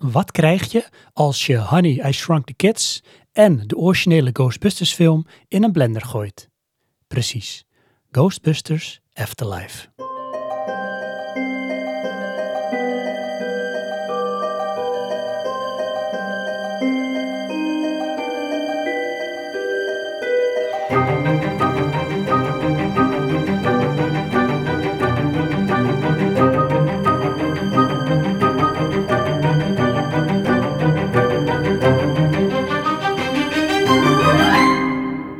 wat 0.00 0.30
krijg 0.30 0.72
je 0.72 0.88
als 1.12 1.46
je 1.46 1.58
Honey, 1.58 2.08
I 2.08 2.12
Shrunk 2.12 2.46
the 2.46 2.54
Kids 2.54 3.02
en 3.32 3.66
de 3.66 3.76
originele 3.76 4.30
Ghostbusters 4.32 4.94
film 4.94 5.26
in 5.48 5.62
een 5.62 5.72
blender 5.72 6.02
gooit? 6.02 6.48
Precies, 7.06 7.64
Ghostbusters 8.10 9.00
Afterlife. 9.12 9.88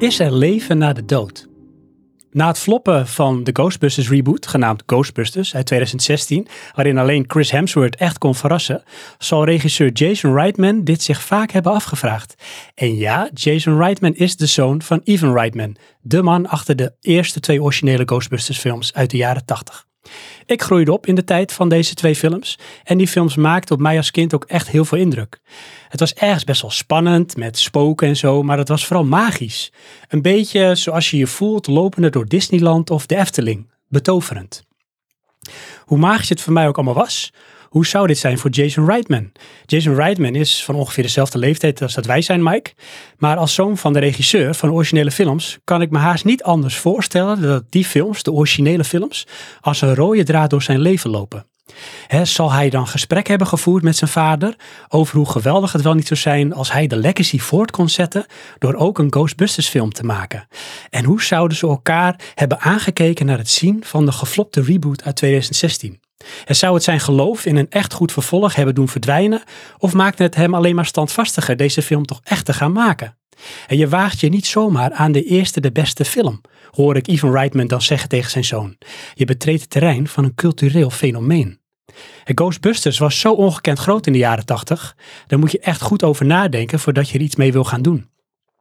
Is 0.00 0.18
er 0.18 0.32
leven 0.32 0.78
na 0.78 0.92
de 0.92 1.04
dood? 1.04 1.48
Na 2.30 2.46
het 2.46 2.58
floppen 2.58 3.06
van 3.06 3.44
de 3.44 3.50
Ghostbusters 3.52 4.08
reboot, 4.08 4.46
genaamd 4.46 4.82
Ghostbusters 4.86 5.54
uit 5.54 5.66
2016, 5.66 6.46
waarin 6.74 6.98
alleen 6.98 7.24
Chris 7.26 7.50
Hemsworth 7.50 7.96
echt 7.96 8.18
kon 8.18 8.34
verrassen, 8.34 8.82
zal 9.18 9.44
regisseur 9.44 9.92
Jason 9.92 10.34
Reitman 10.34 10.84
dit 10.84 11.02
zich 11.02 11.22
vaak 11.22 11.50
hebben 11.50 11.72
afgevraagd. 11.72 12.34
En 12.74 12.96
ja, 12.96 13.30
Jason 13.34 13.78
Reitman 13.78 14.14
is 14.14 14.36
de 14.36 14.46
zoon 14.46 14.82
van 14.82 15.00
Ivan 15.04 15.32
Reitman, 15.32 15.76
de 16.00 16.22
man 16.22 16.46
achter 16.46 16.76
de 16.76 16.92
eerste 17.00 17.40
twee 17.40 17.62
originele 17.62 18.02
Ghostbusters 18.06 18.58
films 18.58 18.94
uit 18.94 19.10
de 19.10 19.16
jaren 19.16 19.44
80. 19.44 19.88
Ik 20.46 20.62
groeide 20.62 20.92
op 20.92 21.06
in 21.06 21.14
de 21.14 21.24
tijd 21.24 21.52
van 21.52 21.68
deze 21.68 21.94
twee 21.94 22.14
films 22.14 22.58
en 22.84 22.98
die 22.98 23.08
films 23.08 23.36
maakten 23.36 23.74
op 23.74 23.80
mij 23.80 23.96
als 23.96 24.10
kind 24.10 24.34
ook 24.34 24.44
echt 24.44 24.68
heel 24.68 24.84
veel 24.84 24.98
indruk. 24.98 25.40
Het 25.88 26.00
was 26.00 26.14
ergens 26.14 26.44
best 26.44 26.62
wel 26.62 26.70
spannend 26.70 27.36
met 27.36 27.58
spoken 27.58 28.08
en 28.08 28.16
zo, 28.16 28.42
maar 28.42 28.58
het 28.58 28.68
was 28.68 28.86
vooral 28.86 29.04
magisch. 29.04 29.72
Een 30.08 30.22
beetje 30.22 30.74
zoals 30.74 31.10
je 31.10 31.16
je 31.16 31.26
voelt 31.26 31.66
lopende 31.66 32.10
door 32.10 32.26
Disneyland 32.26 32.90
of 32.90 33.06
de 33.06 33.16
Efteling. 33.16 33.70
Betoverend. 33.88 34.64
Hoe 35.84 35.98
magisch 35.98 36.28
het 36.28 36.40
voor 36.40 36.52
mij 36.52 36.68
ook 36.68 36.76
allemaal 36.76 36.94
was, 36.94 37.32
hoe 37.70 37.86
zou 37.86 38.06
dit 38.06 38.18
zijn 38.18 38.38
voor 38.38 38.50
Jason 38.50 38.86
Reitman? 38.86 39.32
Jason 39.66 39.94
Reitman 39.94 40.34
is 40.34 40.64
van 40.64 40.74
ongeveer 40.74 41.02
dezelfde 41.02 41.38
leeftijd 41.38 41.82
als 41.82 41.94
dat 41.94 42.06
wij 42.06 42.22
zijn, 42.22 42.42
Mike. 42.42 42.72
Maar 43.18 43.36
als 43.36 43.54
zoon 43.54 43.76
van 43.76 43.92
de 43.92 43.98
regisseur 43.98 44.54
van 44.54 44.72
originele 44.72 45.10
films 45.10 45.58
kan 45.64 45.82
ik 45.82 45.90
me 45.90 45.98
haast 45.98 46.24
niet 46.24 46.42
anders 46.42 46.76
voorstellen 46.76 47.42
dat 47.42 47.64
die 47.68 47.84
films, 47.84 48.22
de 48.22 48.32
originele 48.32 48.84
films, 48.84 49.26
als 49.60 49.80
een 49.80 49.94
rode 49.94 50.22
draad 50.22 50.50
door 50.50 50.62
zijn 50.62 50.80
leven 50.80 51.10
lopen. 51.10 51.46
zal 52.22 52.52
hij 52.52 52.70
dan 52.70 52.86
gesprek 52.86 53.26
hebben 53.26 53.46
gevoerd 53.46 53.82
met 53.82 53.96
zijn 53.96 54.10
vader 54.10 54.56
over 54.88 55.16
hoe 55.16 55.30
geweldig 55.30 55.72
het 55.72 55.82
wel 55.82 55.94
niet 55.94 56.06
zou 56.06 56.20
zijn 56.20 56.54
als 56.54 56.72
hij 56.72 56.86
de 56.86 56.96
legacy 56.96 57.38
voort 57.38 57.70
kon 57.70 57.88
zetten 57.88 58.26
door 58.58 58.74
ook 58.74 58.98
een 58.98 59.12
Ghostbusters 59.12 59.68
film 59.68 59.92
te 59.92 60.04
maken? 60.04 60.48
En 60.90 61.04
hoe 61.04 61.22
zouden 61.22 61.56
ze 61.56 61.66
elkaar 61.66 62.20
hebben 62.34 62.60
aangekeken 62.60 63.26
naar 63.26 63.38
het 63.38 63.50
zien 63.50 63.84
van 63.84 64.04
de 64.06 64.12
geflopte 64.12 64.62
reboot 64.62 65.02
uit 65.02 65.16
2016? 65.16 66.00
En 66.44 66.56
zou 66.56 66.74
het 66.74 66.82
zijn 66.82 67.00
geloof 67.00 67.46
in 67.46 67.56
een 67.56 67.70
echt 67.70 67.92
goed 67.92 68.12
vervolg 68.12 68.54
hebben 68.54 68.74
doen 68.74 68.88
verdwijnen? 68.88 69.42
Of 69.78 69.92
maakte 69.92 70.22
het 70.22 70.34
hem 70.34 70.54
alleen 70.54 70.74
maar 70.74 70.86
standvastiger 70.86 71.56
deze 71.56 71.82
film 71.82 72.06
toch 72.06 72.20
echt 72.24 72.44
te 72.44 72.52
gaan 72.52 72.72
maken? 72.72 73.18
En 73.66 73.76
je 73.76 73.88
waagt 73.88 74.20
je 74.20 74.28
niet 74.28 74.46
zomaar 74.46 74.92
aan 74.92 75.12
de 75.12 75.24
eerste 75.24 75.60
de 75.60 75.72
beste 75.72 76.04
film, 76.04 76.40
hoor 76.70 76.96
ik 76.96 77.06
Ivan 77.06 77.32
Reitman 77.32 77.66
dan 77.66 77.82
zeggen 77.82 78.08
tegen 78.08 78.30
zijn 78.30 78.44
zoon. 78.44 78.76
Je 79.14 79.24
betreedt 79.24 79.60
het 79.60 79.70
terrein 79.70 80.08
van 80.08 80.24
een 80.24 80.34
cultureel 80.34 80.90
fenomeen. 80.90 81.58
En 82.24 82.38
Ghostbusters 82.38 82.98
was 82.98 83.20
zo 83.20 83.32
ongekend 83.32 83.78
groot 83.78 84.06
in 84.06 84.12
de 84.12 84.18
jaren 84.18 84.46
80, 84.46 84.96
daar 85.26 85.38
moet 85.38 85.52
je 85.52 85.60
echt 85.60 85.80
goed 85.80 86.02
over 86.02 86.26
nadenken 86.26 86.80
voordat 86.80 87.08
je 87.08 87.18
er 87.18 87.24
iets 87.24 87.36
mee 87.36 87.52
wil 87.52 87.64
gaan 87.64 87.82
doen. 87.82 88.08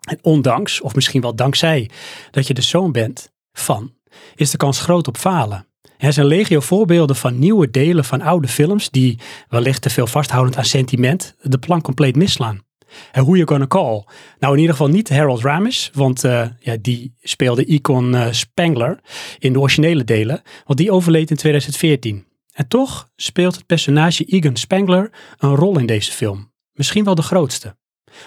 En 0.07 0.19
ondanks, 0.21 0.81
of 0.81 0.95
misschien 0.95 1.21
wel 1.21 1.35
dankzij, 1.35 1.89
dat 2.31 2.47
je 2.47 2.53
de 2.53 2.61
zoon 2.61 2.91
bent 2.91 3.31
van, 3.53 3.93
is 4.35 4.51
de 4.51 4.57
kans 4.57 4.79
groot 4.79 5.07
op 5.07 5.17
falen. 5.17 5.68
Er 5.99 6.13
zijn 6.13 6.25
legio 6.25 6.59
voorbeelden 6.59 7.15
van 7.15 7.39
nieuwe 7.39 7.71
delen 7.71 8.05
van 8.05 8.21
oude 8.21 8.47
films 8.47 8.89
die, 8.89 9.19
wellicht 9.49 9.81
te 9.81 9.89
veel 9.89 10.07
vasthoudend 10.07 10.57
aan 10.57 10.65
sentiment, 10.65 11.35
de 11.41 11.57
plan 11.57 11.81
compleet 11.81 12.15
misslaan. 12.15 12.61
En 13.11 13.23
hoe 13.23 13.37
je 13.37 13.47
gonna 13.47 13.67
call? 13.67 14.03
Nou, 14.39 14.53
in 14.53 14.59
ieder 14.59 14.75
geval 14.75 14.87
niet 14.87 15.09
Harold 15.09 15.41
Ramis, 15.41 15.91
want 15.93 16.23
uh, 16.23 16.45
ja, 16.59 16.77
die 16.81 17.15
speelde 17.21 17.65
Icon 17.65 18.13
uh, 18.13 18.27
Spangler 18.31 18.99
in 19.39 19.53
de 19.53 19.59
originele 19.59 20.03
delen, 20.03 20.41
want 20.65 20.79
die 20.79 20.91
overleed 20.91 21.29
in 21.29 21.35
2014. 21.35 22.25
En 22.53 22.67
toch 22.67 23.09
speelt 23.15 23.55
het 23.55 23.65
personage 23.65 24.23
Egan 24.23 24.55
Spangler 24.55 25.11
een 25.37 25.55
rol 25.55 25.79
in 25.79 25.85
deze 25.85 26.11
film. 26.11 26.51
Misschien 26.73 27.03
wel 27.03 27.15
de 27.15 27.21
grootste. 27.21 27.77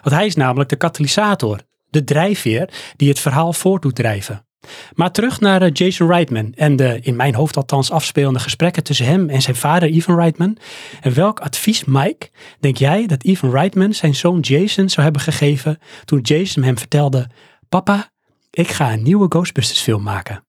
Want 0.03 0.15
hij 0.15 0.27
is 0.27 0.35
namelijk 0.35 0.71
de 0.71 0.77
katalysator, 0.77 1.61
de 1.91 2.05
drijfveer 2.05 2.69
die 2.97 3.09
het 3.09 3.19
verhaal 3.19 3.53
voort 3.53 3.83
doet 3.83 3.95
drijven. 3.95 4.47
Maar 4.95 5.11
terug 5.11 5.41
naar 5.41 5.63
eh, 5.63 5.71
Jason 5.73 6.09
Reitman 6.09 6.53
en 6.55 6.77
de 6.77 7.01
in 7.03 7.17
mijn 7.17 7.35
hoofd 7.35 7.57
althans 7.57 7.91
afspelende 7.91 8.39
gesprekken 8.39 8.83
tussen 8.83 9.07
hem 9.07 9.29
en 9.29 9.43
zijn 9.43 9.57
vader 9.57 9.89
Ivan 9.89 10.17
Reitman. 10.17 10.59
En 11.01 11.15
welk 11.15 11.41
advies, 11.41 11.85
Mike, 11.85 12.31
denk 12.61 12.77
jij 12.77 13.07
dat 13.07 13.25
Ivan 13.25 13.51
Reitman 13.51 13.95
zijn 13.95 14.15
zoon 14.15 14.41
Jason 14.41 14.89
zou 14.89 15.03
hebben 15.03 15.23
gegeven 15.23 15.79
toen 16.05 16.21
Jason 16.21 16.63
hem 16.63 16.79
vertelde: 16.79 17.29
Papa, 17.69 18.11
ik 18.51 18.71
ga 18.71 18.93
een 18.93 19.03
nieuwe 19.03 19.27
Ghostbusters 19.29 19.81
film 19.81 20.03
maken? 20.03 20.47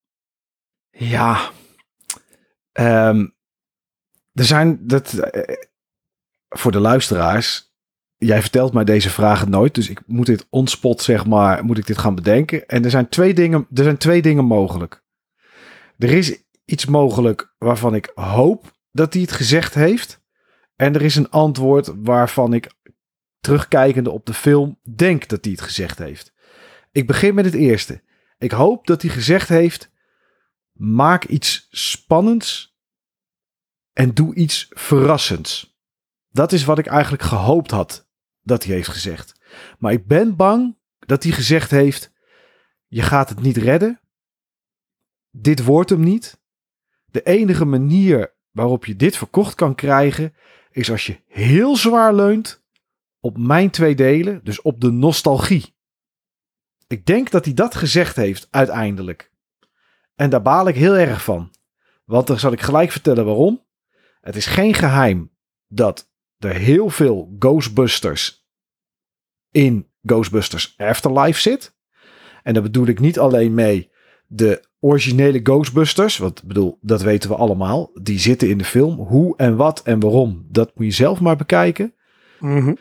Ja, 0.91 1.51
um, 2.73 3.35
er 4.33 4.45
zijn 4.45 4.87
dat 4.87 5.13
uh, 5.13 5.43
voor 6.49 6.71
de 6.71 6.79
luisteraars 6.79 7.72
jij 8.25 8.41
vertelt 8.41 8.73
mij 8.73 8.83
deze 8.83 9.09
vragen 9.09 9.49
nooit, 9.49 9.75
dus 9.75 9.89
ik 9.89 10.01
moet 10.05 10.25
dit 10.25 10.47
onspot, 10.49 11.01
zeg 11.01 11.25
maar, 11.25 11.65
moet 11.65 11.77
ik 11.77 11.85
dit 11.85 11.97
gaan 11.97 12.15
bedenken. 12.15 12.67
En 12.67 12.83
er 12.83 12.89
zijn 12.89 13.09
twee 13.09 13.33
dingen, 13.33 13.67
er 13.73 13.83
zijn 13.83 13.97
twee 13.97 14.21
dingen 14.21 14.45
mogelijk. 14.45 15.03
Er 15.97 16.11
is 16.11 16.43
iets 16.65 16.85
mogelijk 16.85 17.53
waarvan 17.57 17.95
ik 17.95 18.11
hoop 18.15 18.71
dat 18.91 19.13
hij 19.13 19.21
het 19.21 19.31
gezegd 19.31 19.73
heeft. 19.73 20.21
En 20.75 20.95
er 20.95 21.01
is 21.01 21.15
een 21.15 21.29
antwoord 21.29 21.91
waarvan 21.95 22.53
ik, 22.53 22.71
terugkijkende 23.39 24.11
op 24.11 24.25
de 24.25 24.33
film, 24.33 24.79
denk 24.95 25.27
dat 25.27 25.43
hij 25.43 25.53
het 25.53 25.61
gezegd 25.61 25.97
heeft. 25.97 26.33
Ik 26.91 27.07
begin 27.07 27.35
met 27.35 27.45
het 27.45 27.53
eerste. 27.53 28.01
Ik 28.37 28.51
hoop 28.51 28.87
dat 28.87 29.01
hij 29.01 29.11
gezegd 29.11 29.49
heeft: 29.49 29.91
maak 30.71 31.25
iets 31.25 31.67
spannends 31.69 32.77
en 33.93 34.13
doe 34.13 34.35
iets 34.35 34.67
verrassends. 34.69 35.77
Dat 36.29 36.51
is 36.51 36.65
wat 36.65 36.79
ik 36.79 36.87
eigenlijk 36.87 37.23
gehoopt 37.23 37.71
had 37.71 38.02
dat 38.43 38.63
hij 38.63 38.75
heeft 38.75 38.89
gezegd. 38.89 39.39
Maar 39.79 39.91
ik 39.91 40.07
ben 40.07 40.35
bang 40.35 40.77
dat 40.99 41.23
hij 41.23 41.31
gezegd 41.31 41.71
heeft: 41.71 42.11
Je 42.87 43.01
gaat 43.01 43.29
het 43.29 43.41
niet 43.41 43.57
redden. 43.57 44.01
Dit 45.31 45.63
wordt 45.63 45.89
hem 45.89 46.03
niet. 46.03 46.41
De 47.05 47.23
enige 47.23 47.65
manier 47.65 48.35
waarop 48.51 48.85
je 48.85 48.95
dit 48.95 49.17
verkocht 49.17 49.55
kan 49.55 49.75
krijgen 49.75 50.33
is 50.71 50.91
als 50.91 51.05
je 51.05 51.19
heel 51.27 51.75
zwaar 51.75 52.15
leunt 52.15 52.63
op 53.19 53.37
mijn 53.37 53.69
twee 53.69 53.95
delen, 53.95 54.43
dus 54.43 54.61
op 54.61 54.81
de 54.81 54.91
nostalgie. 54.91 55.75
Ik 56.87 57.05
denk 57.05 57.31
dat 57.31 57.45
hij 57.45 57.53
dat 57.53 57.75
gezegd 57.75 58.15
heeft 58.15 58.47
uiteindelijk. 58.49 59.31
En 60.15 60.29
daar 60.29 60.41
baal 60.41 60.67
ik 60.67 60.75
heel 60.75 60.95
erg 60.95 61.23
van. 61.23 61.51
Want 62.05 62.27
dan 62.27 62.39
zal 62.39 62.51
ik 62.51 62.61
gelijk 62.61 62.91
vertellen 62.91 63.25
waarom. 63.25 63.65
Het 64.21 64.35
is 64.35 64.45
geen 64.45 64.73
geheim 64.73 65.31
dat 65.67 66.11
er 66.43 66.55
heel 66.55 66.89
veel 66.89 67.35
Ghostbusters 67.39 68.47
in 69.51 69.87
Ghostbusters 70.03 70.73
Afterlife 70.77 71.41
zit. 71.41 71.75
En 72.43 72.53
daar 72.53 72.63
bedoel 72.63 72.87
ik 72.87 72.99
niet 72.99 73.19
alleen 73.19 73.53
mee 73.53 73.91
de 74.27 74.63
originele 74.79 75.39
Ghostbusters, 75.43 76.17
wat 76.17 76.43
bedoel, 76.43 76.77
dat 76.81 77.01
weten 77.01 77.29
we 77.29 77.35
allemaal. 77.35 77.91
Die 78.01 78.19
zitten 78.19 78.49
in 78.49 78.57
de 78.57 78.63
film. 78.63 78.95
Hoe 78.95 79.37
en 79.37 79.55
wat 79.55 79.81
en 79.83 79.99
waarom, 79.99 80.45
dat 80.49 80.71
moet 80.75 80.85
je 80.85 80.91
zelf 80.91 81.19
maar 81.19 81.35
bekijken. 81.35 81.93
Mhm. 82.39 82.73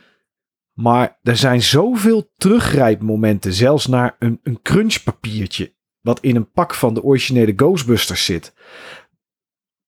Maar 0.72 1.18
er 1.22 1.36
zijn 1.36 1.62
zoveel 1.62 2.30
teruggrijpmomenten, 2.36 3.52
zelfs 3.52 3.86
naar 3.86 4.16
een, 4.18 4.40
een 4.42 4.62
crunchpapiertje, 4.62 5.74
wat 6.00 6.20
in 6.20 6.36
een 6.36 6.50
pak 6.50 6.74
van 6.74 6.94
de 6.94 7.02
originele 7.02 7.52
Ghostbusters 7.56 8.24
zit. 8.24 8.54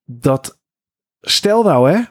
Dat, 0.05 0.61
stel 1.21 1.63
nou 1.63 1.91
hè, 1.91 2.03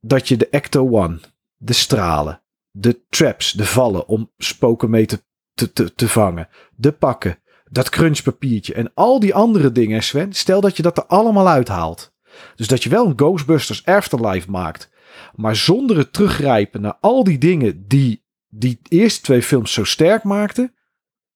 dat 0.00 0.28
je 0.28 0.36
de 0.36 0.48
Ecto 0.48 0.90
One, 0.90 1.20
de 1.56 1.72
stralen, 1.72 2.42
de 2.70 3.06
traps, 3.08 3.52
de 3.52 3.66
vallen 3.66 4.08
om 4.08 4.32
spoken 4.36 4.90
mee 4.90 5.06
te, 5.06 5.22
te, 5.54 5.94
te, 5.94 6.08
vangen, 6.08 6.48
de 6.76 6.92
pakken, 6.92 7.38
dat 7.70 7.88
crunchpapiertje 7.88 8.74
en 8.74 8.94
al 8.94 9.20
die 9.20 9.34
andere 9.34 9.72
dingen, 9.72 10.02
Sven. 10.02 10.32
Stel 10.32 10.60
dat 10.60 10.76
je 10.76 10.82
dat 10.82 10.98
er 10.98 11.06
allemaal 11.06 11.48
uithaalt. 11.48 12.12
Dus 12.54 12.66
dat 12.68 12.82
je 12.82 12.90
wel 12.90 13.06
een 13.06 13.18
Ghostbusters 13.18 13.84
Afterlife 13.84 14.50
maakt, 14.50 14.90
maar 15.34 15.56
zonder 15.56 15.96
het 15.96 16.12
teruggrijpen 16.12 16.80
naar 16.80 16.96
al 17.00 17.24
die 17.24 17.38
dingen 17.38 17.86
die 17.86 18.26
die 18.48 18.80
eerste 18.88 19.20
twee 19.22 19.42
films 19.42 19.72
zo 19.72 19.84
sterk 19.84 20.22
maakten. 20.22 20.74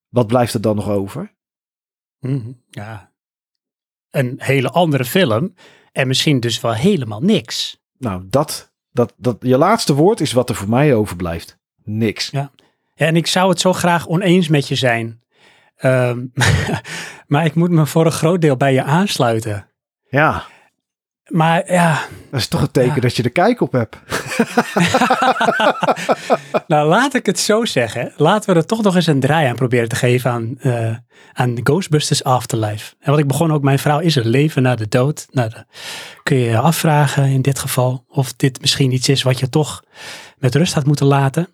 Wat 0.08 0.26
blijft 0.26 0.54
er 0.54 0.60
dan 0.60 0.76
nog 0.76 0.88
over? 0.88 1.34
Mhm, 2.18 2.52
ja, 2.70 3.12
een 4.10 4.34
hele 4.38 4.70
andere 4.70 5.04
film 5.04 5.54
en 5.92 6.06
misschien 6.06 6.40
dus 6.40 6.60
wel 6.60 6.74
helemaal 6.74 7.20
niks. 7.20 7.81
Nou, 8.02 8.22
dat 8.30 8.72
Dat, 8.90 9.14
dat, 9.16 9.36
je 9.40 9.58
laatste 9.58 9.94
woord 9.94 10.20
is 10.20 10.32
wat 10.32 10.48
er 10.48 10.54
voor 10.54 10.68
mij 10.68 10.94
overblijft. 10.94 11.58
Niks. 11.84 12.30
Ja. 12.30 12.50
Ja, 12.94 13.06
en 13.06 13.16
ik 13.16 13.26
zou 13.26 13.48
het 13.48 13.60
zo 13.60 13.72
graag 13.72 14.08
oneens 14.08 14.48
met 14.48 14.68
je 14.68 14.74
zijn. 14.74 15.22
Ehm, 15.76 16.26
maar 17.32 17.44
ik 17.44 17.54
moet 17.54 17.70
me 17.70 17.86
voor 17.86 18.06
een 18.06 18.12
groot 18.12 18.40
deel 18.40 18.56
bij 18.56 18.72
je 18.72 18.82
aansluiten. 18.82 19.66
Ja, 20.08 20.44
Maar 21.32 21.72
ja, 21.72 22.06
dat 22.30 22.40
is 22.40 22.48
toch 22.48 22.60
een 22.60 22.70
teken 22.70 22.94
Ja. 22.94 23.00
dat 23.00 23.16
je 23.16 23.22
er 23.22 23.30
kijk 23.30 23.60
op 23.60 23.72
hebt. 23.72 23.96
nou 26.66 26.88
laat 26.88 27.14
ik 27.14 27.26
het 27.26 27.38
zo 27.38 27.64
zeggen. 27.64 28.12
Laten 28.16 28.52
we 28.52 28.60
er 28.60 28.66
toch 28.66 28.82
nog 28.82 28.94
eens 28.94 29.06
een 29.06 29.20
draai 29.20 29.46
aan 29.46 29.54
proberen 29.54 29.88
te 29.88 29.96
geven 29.96 30.30
aan, 30.30 30.58
eh, 30.58 30.96
aan 31.32 31.60
Ghostbusters 31.62 32.24
Afterlife. 32.24 32.94
En 33.00 33.10
wat 33.10 33.18
ik 33.20 33.26
begon 33.26 33.52
ook, 33.52 33.62
mijn 33.62 33.78
vrouw 33.78 33.98
is 33.98 34.16
er 34.16 34.26
leven 34.26 34.62
na 34.62 34.74
de 34.74 34.88
dood. 34.88 35.26
Nou, 35.30 35.50
dan 35.50 35.64
kun 36.22 36.36
je 36.36 36.48
je 36.48 36.58
afvragen 36.58 37.24
in 37.24 37.42
dit 37.42 37.58
geval 37.58 38.04
of 38.08 38.32
dit 38.32 38.60
misschien 38.60 38.92
iets 38.92 39.08
is 39.08 39.22
wat 39.22 39.38
je 39.38 39.48
toch 39.48 39.82
met 40.38 40.54
rust 40.54 40.74
had 40.74 40.86
moeten 40.86 41.06
laten. 41.06 41.48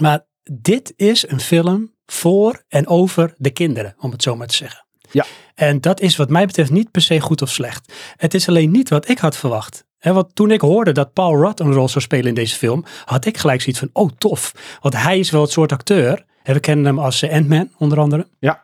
Maar 0.00 0.20
dit 0.60 0.92
is 0.96 1.28
een 1.28 1.40
film 1.40 1.94
voor 2.06 2.64
en 2.68 2.86
over 2.86 3.34
de 3.36 3.50
kinderen, 3.50 3.94
om 3.98 4.10
het 4.10 4.22
zo 4.22 4.36
maar 4.36 4.46
te 4.46 4.56
zeggen. 4.56 4.81
Ja. 5.12 5.24
En 5.54 5.80
dat 5.80 6.00
is 6.00 6.16
wat 6.16 6.28
mij 6.28 6.46
betreft 6.46 6.70
niet 6.70 6.90
per 6.90 7.02
se 7.02 7.20
goed 7.20 7.42
of 7.42 7.50
slecht. 7.50 7.92
Het 8.16 8.34
is 8.34 8.48
alleen 8.48 8.70
niet 8.70 8.88
wat 8.88 9.08
ik 9.08 9.18
had 9.18 9.36
verwacht. 9.36 9.84
Want 9.98 10.34
toen 10.34 10.50
ik 10.50 10.60
hoorde 10.60 10.92
dat 10.92 11.12
Paul 11.12 11.36
Rudd 11.36 11.60
een 11.60 11.72
rol 11.72 11.88
zou 11.88 12.04
spelen 12.04 12.26
in 12.26 12.34
deze 12.34 12.56
film, 12.56 12.84
had 13.04 13.24
ik 13.24 13.38
gelijk 13.38 13.60
zoiets 13.60 13.80
van, 13.80 13.90
oh 13.92 14.10
tof. 14.18 14.52
Want 14.80 14.96
hij 14.96 15.18
is 15.18 15.30
wel 15.30 15.42
het 15.42 15.50
soort 15.50 15.72
acteur, 15.72 16.24
hè, 16.42 16.52
we 16.52 16.60
kennen 16.60 16.84
hem 16.84 16.98
als 16.98 17.22
eh, 17.22 17.34
Ant-Man 17.34 17.70
onder 17.78 17.98
andere. 17.98 18.26
Ja. 18.38 18.62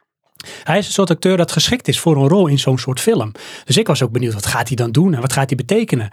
Hij 0.64 0.78
is 0.78 0.86
een 0.86 0.92
soort 0.92 1.10
acteur 1.10 1.36
dat 1.36 1.52
geschikt 1.52 1.88
is 1.88 2.00
voor 2.00 2.16
een 2.16 2.28
rol 2.28 2.46
in 2.46 2.58
zo'n 2.58 2.78
soort 2.78 3.00
film. 3.00 3.32
Dus 3.64 3.76
ik 3.76 3.86
was 3.86 4.02
ook 4.02 4.10
benieuwd, 4.10 4.34
wat 4.34 4.46
gaat 4.46 4.66
hij 4.66 4.76
dan 4.76 4.92
doen 4.92 5.14
en 5.14 5.20
wat 5.20 5.32
gaat 5.32 5.48
hij 5.48 5.56
betekenen? 5.56 6.10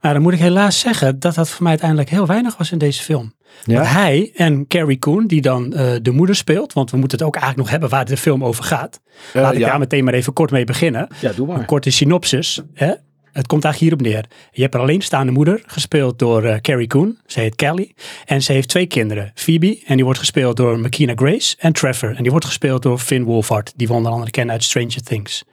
Maar 0.00 0.12
dan 0.14 0.22
moet 0.22 0.32
ik 0.32 0.38
helaas 0.38 0.80
zeggen 0.80 1.18
dat 1.18 1.34
dat 1.34 1.48
voor 1.48 1.62
mij 1.62 1.70
uiteindelijk 1.70 2.10
heel 2.10 2.26
weinig 2.26 2.56
was 2.56 2.72
in 2.72 2.78
deze 2.78 3.02
film. 3.02 3.34
Ja? 3.64 3.74
Want 3.74 3.88
hij 3.88 4.30
en 4.34 4.66
Carrie 4.66 4.98
Coon, 4.98 5.26
die 5.26 5.40
dan 5.40 5.72
eh, 5.72 5.94
de 6.02 6.10
moeder 6.10 6.36
speelt, 6.36 6.72
want 6.72 6.90
we 6.90 6.96
moeten 6.96 7.18
het 7.18 7.26
ook 7.26 7.34
eigenlijk 7.36 7.62
nog 7.64 7.70
hebben 7.80 7.90
waar 7.98 8.04
de 8.06 8.16
film 8.16 8.44
over 8.44 8.64
gaat. 8.64 9.00
Eh, 9.32 9.42
Laat 9.42 9.52
ik 9.52 9.58
ja. 9.58 9.66
daar 9.68 9.78
meteen 9.78 10.04
maar 10.04 10.14
even 10.14 10.32
kort 10.32 10.50
mee 10.50 10.64
beginnen. 10.64 11.08
ja, 11.20 11.32
doe 11.32 11.48
Een 11.48 11.54
maar. 11.56 11.64
korte 11.64 11.90
synopsis. 11.90 12.62
Hè? 12.74 12.92
Het 13.36 13.46
komt 13.46 13.64
eigenlijk 13.64 13.94
hierop 13.94 14.14
neer. 14.14 14.38
Je 14.50 14.62
hebt 14.62 14.74
een 14.74 14.80
alleenstaande 14.80 15.32
moeder, 15.32 15.62
gespeeld 15.66 16.18
door 16.18 16.44
eh, 16.44 16.60
Carrie 16.60 16.86
Coon. 16.86 17.18
Ze 17.26 17.40
heet 17.40 17.54
Kelly. 17.54 17.94
En 18.24 18.42
ze 18.42 18.52
heeft 18.52 18.68
twee 18.68 18.86
kinderen. 18.86 19.32
Phoebe, 19.34 19.82
en 19.86 19.94
die 19.94 20.04
wordt 20.04 20.18
gespeeld 20.18 20.56
door 20.56 20.78
Makina 20.78 21.12
Grace. 21.16 21.56
En 21.58 21.72
Trevor, 21.72 22.14
en 22.14 22.22
die 22.22 22.30
wordt 22.30 22.46
gespeeld 22.46 22.82
door 22.82 22.98
Finn 22.98 23.24
Wolfhard. 23.24 23.72
Die 23.76 23.86
we 23.86 23.92
onder 23.92 24.12
andere 24.12 24.30
kennen 24.30 24.54
uit 24.54 24.64
Stranger 24.64 25.02
Things. 25.02 25.44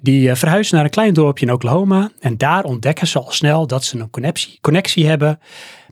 Die 0.00 0.30
eh, 0.30 0.36
verhuizen 0.36 0.74
naar 0.74 0.84
een 0.84 0.90
klein 0.90 1.14
dorpje 1.14 1.46
in 1.46 1.52
Oklahoma. 1.52 2.10
En 2.20 2.36
daar 2.36 2.64
ontdekken 2.64 3.06
ze 3.06 3.18
al 3.18 3.32
snel 3.32 3.66
dat 3.66 3.84
ze 3.84 3.98
een 3.98 4.10
connectie, 4.10 4.58
connectie 4.60 5.06
hebben 5.06 5.40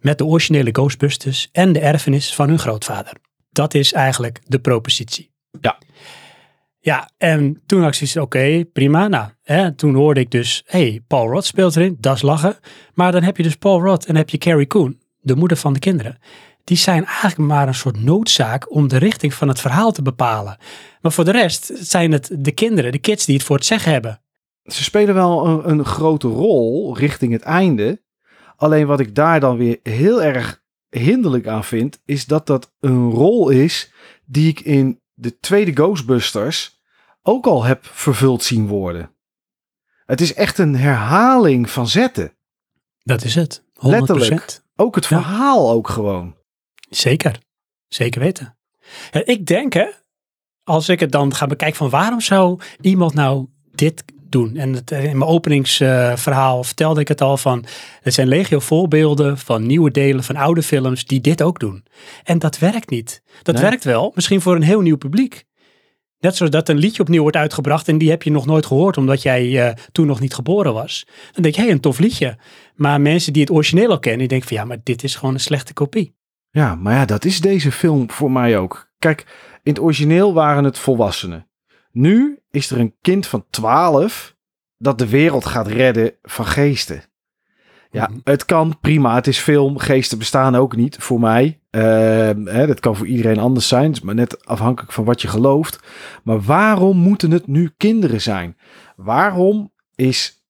met 0.00 0.18
de 0.18 0.24
originele 0.24 0.70
Ghostbusters 0.72 1.48
en 1.52 1.72
de 1.72 1.80
erfenis 1.80 2.34
van 2.34 2.48
hun 2.48 2.58
grootvader. 2.58 3.12
Dat 3.50 3.74
is 3.74 3.92
eigenlijk 3.92 4.40
de 4.44 4.58
propositie. 4.58 5.30
Ja. 5.60 5.78
Ja, 6.86 7.10
en 7.18 7.62
toen 7.66 7.82
had 7.82 8.00
ik 8.00 8.22
oké, 8.22 8.64
prima. 8.72 9.08
Nou, 9.08 9.28
hè, 9.42 9.74
toen 9.74 9.94
hoorde 9.94 10.20
ik 10.20 10.30
dus, 10.30 10.62
hey, 10.66 11.02
Paul 11.06 11.30
Rudd 11.30 11.44
speelt 11.44 11.76
erin, 11.76 11.96
dat 12.00 12.16
is 12.16 12.22
lachen. 12.22 12.56
Maar 12.94 13.12
dan 13.12 13.22
heb 13.22 13.36
je 13.36 13.42
dus 13.42 13.56
Paul 13.56 13.82
Rudd 13.82 14.04
en 14.04 14.16
heb 14.16 14.30
je 14.30 14.38
Carrie 14.38 14.66
Coon, 14.66 14.98
de 15.20 15.36
moeder 15.36 15.56
van 15.56 15.72
de 15.72 15.78
kinderen. 15.78 16.18
Die 16.64 16.76
zijn 16.76 17.04
eigenlijk 17.04 17.36
maar 17.36 17.68
een 17.68 17.74
soort 17.74 18.02
noodzaak 18.02 18.74
om 18.74 18.88
de 18.88 18.96
richting 18.96 19.34
van 19.34 19.48
het 19.48 19.60
verhaal 19.60 19.92
te 19.92 20.02
bepalen. 20.02 20.58
Maar 21.00 21.12
voor 21.12 21.24
de 21.24 21.30
rest 21.30 21.70
zijn 21.74 22.12
het 22.12 22.36
de 22.38 22.52
kinderen, 22.52 22.92
de 22.92 22.98
kids 22.98 23.24
die 23.24 23.36
het 23.36 23.44
voor 23.44 23.56
het 23.56 23.64
zeggen 23.64 23.92
hebben. 23.92 24.20
Ze 24.64 24.82
spelen 24.82 25.14
wel 25.14 25.46
een, 25.46 25.70
een 25.70 25.84
grote 25.84 26.28
rol 26.28 26.96
richting 26.98 27.32
het 27.32 27.42
einde. 27.42 28.02
Alleen 28.56 28.86
wat 28.86 29.00
ik 29.00 29.14
daar 29.14 29.40
dan 29.40 29.56
weer 29.56 29.78
heel 29.82 30.22
erg 30.22 30.62
hinderlijk 30.88 31.46
aan 31.46 31.64
vind, 31.64 32.00
is 32.04 32.26
dat 32.26 32.46
dat 32.46 32.74
een 32.80 33.10
rol 33.10 33.48
is 33.48 33.92
die 34.24 34.48
ik 34.48 34.60
in 34.60 35.00
de 35.14 35.38
tweede 35.38 35.72
Ghostbusters 35.72 36.75
ook 37.26 37.46
al 37.46 37.64
heb 37.64 37.86
vervuld 37.86 38.42
zien 38.42 38.66
worden. 38.66 39.10
Het 40.06 40.20
is 40.20 40.34
echt 40.34 40.58
een 40.58 40.76
herhaling 40.76 41.70
van 41.70 41.88
zetten. 41.88 42.32
Dat 43.02 43.24
is 43.24 43.34
het. 43.34 43.62
100%. 43.74 43.90
Letterlijk. 43.90 44.60
Ook 44.76 44.94
het 44.94 45.06
Ja. 45.06 45.16
verhaal 45.22 45.70
ook 45.70 45.88
gewoon. 45.88 46.36
Zeker. 46.90 47.38
Zeker 47.88 48.20
weten. 48.20 48.58
Ja, 49.10 49.22
ik 49.24 49.46
denk, 49.46 49.72
hè, 49.72 49.86
als 50.64 50.88
ik 50.88 51.00
het 51.00 51.12
dan 51.12 51.34
ga 51.34 51.46
bekijken 51.46 51.76
van 51.76 51.90
waarom 51.90 52.20
zou 52.20 52.60
iemand 52.80 53.14
nou 53.14 53.46
dit 53.74 54.04
doen? 54.28 54.56
En 54.56 54.72
het, 54.72 54.90
in 54.90 55.18
mijn 55.18 55.30
openingsverhaal 55.30 56.64
vertelde 56.64 57.00
ik 57.00 57.08
het 57.08 57.20
al 57.20 57.36
van, 57.36 57.64
het 58.00 58.14
zijn 58.14 58.28
legio 58.28 58.58
voorbeelden 58.58 59.38
van 59.38 59.66
nieuwe 59.66 59.90
delen 59.90 60.24
van 60.24 60.36
oude 60.36 60.62
films 60.62 61.04
die 61.04 61.20
dit 61.20 61.42
ook 61.42 61.60
doen. 61.60 61.84
En 62.24 62.38
dat 62.38 62.58
werkt 62.58 62.90
niet. 62.90 63.22
Dat 63.42 63.54
Nee. 63.54 63.64
werkt 63.64 63.84
wel, 63.84 64.12
misschien 64.14 64.40
voor 64.40 64.54
een 64.54 64.62
heel 64.62 64.80
nieuw 64.80 64.96
publiek. 64.96 65.44
Net 66.18 66.36
zoals 66.36 66.52
dat 66.52 66.68
een 66.68 66.76
liedje 66.78 67.02
opnieuw 67.02 67.22
wordt 67.22 67.36
uitgebracht 67.36 67.88
en 67.88 67.98
die 67.98 68.10
heb 68.10 68.22
je 68.22 68.30
nog 68.30 68.46
nooit 68.46 68.66
gehoord 68.66 68.96
omdat 68.96 69.22
jij 69.22 69.68
eh, 69.68 69.74
toen 69.92 70.06
nog 70.06 70.20
niet 70.20 70.34
geboren 70.34 70.74
was. 70.74 71.06
Dan 71.32 71.42
denk 71.42 71.54
je, 71.54 71.60
hé, 71.60 71.66
hey, 71.66 71.76
een 71.76 71.80
tof 71.82 71.98
liedje. 71.98 72.38
Maar 72.74 73.00
mensen 73.00 73.32
die 73.32 73.42
het 73.42 73.50
origineel 73.50 73.90
al 73.90 73.98
kennen, 73.98 74.18
die 74.18 74.28
denken 74.28 74.48
van 74.48 74.56
ja, 74.56 74.64
maar 74.64 74.78
dit 74.82 75.02
is 75.04 75.14
gewoon 75.14 75.34
een 75.34 75.40
slechte 75.40 75.72
kopie. 75.72 76.14
Ja, 76.50 76.74
maar 76.74 76.94
ja, 76.94 77.04
dat 77.04 77.24
is 77.24 77.40
deze 77.40 77.72
film 77.72 78.10
voor 78.10 78.30
mij 78.30 78.58
ook. 78.58 78.90
Kijk, 78.98 79.20
in 79.62 79.72
het 79.72 79.80
origineel 79.82 80.34
waren 80.34 80.64
het 80.64 80.78
volwassenen. 80.78 81.48
Nu 81.92 82.38
is 82.50 82.70
er 82.70 82.78
een 82.80 82.94
kind 83.00 83.26
van 83.26 83.44
12 83.50 84.36
dat 84.78 84.98
de 84.98 85.08
wereld 85.08 85.46
gaat 85.46 85.66
redden 85.66 86.12
van 86.22 86.46
geesten. 86.46 87.02
Ja, 87.90 88.08
Mhm. 88.10 88.18
het 88.24 88.44
kan 88.44 88.78
prima. 88.80 89.14
Het 89.14 89.26
is 89.26 89.38
film. 89.38 89.78
Geesten 89.78 90.18
bestaan 90.18 90.54
ook 90.54 90.76
niet 90.76 90.96
voor 90.98 91.20
mij. 91.20 91.60
Ehm, 91.76 92.46
hè, 92.46 92.66
dat 92.66 92.80
kan 92.80 92.96
voor 92.96 93.06
iedereen 93.06 93.38
anders 93.38 93.68
zijn. 93.68 93.94
Maar 94.02 94.14
net 94.14 94.46
afhankelijk 94.46 94.92
van 94.92 95.04
wat 95.04 95.22
je 95.22 95.28
gelooft. 95.28 95.80
Maar 96.24 96.40
waarom 96.40 96.96
moeten 96.96 97.30
het 97.30 97.46
nu 97.46 97.70
kinderen 97.76 98.20
zijn? 98.20 98.56
Waarom 98.96 99.72
is 99.94 100.44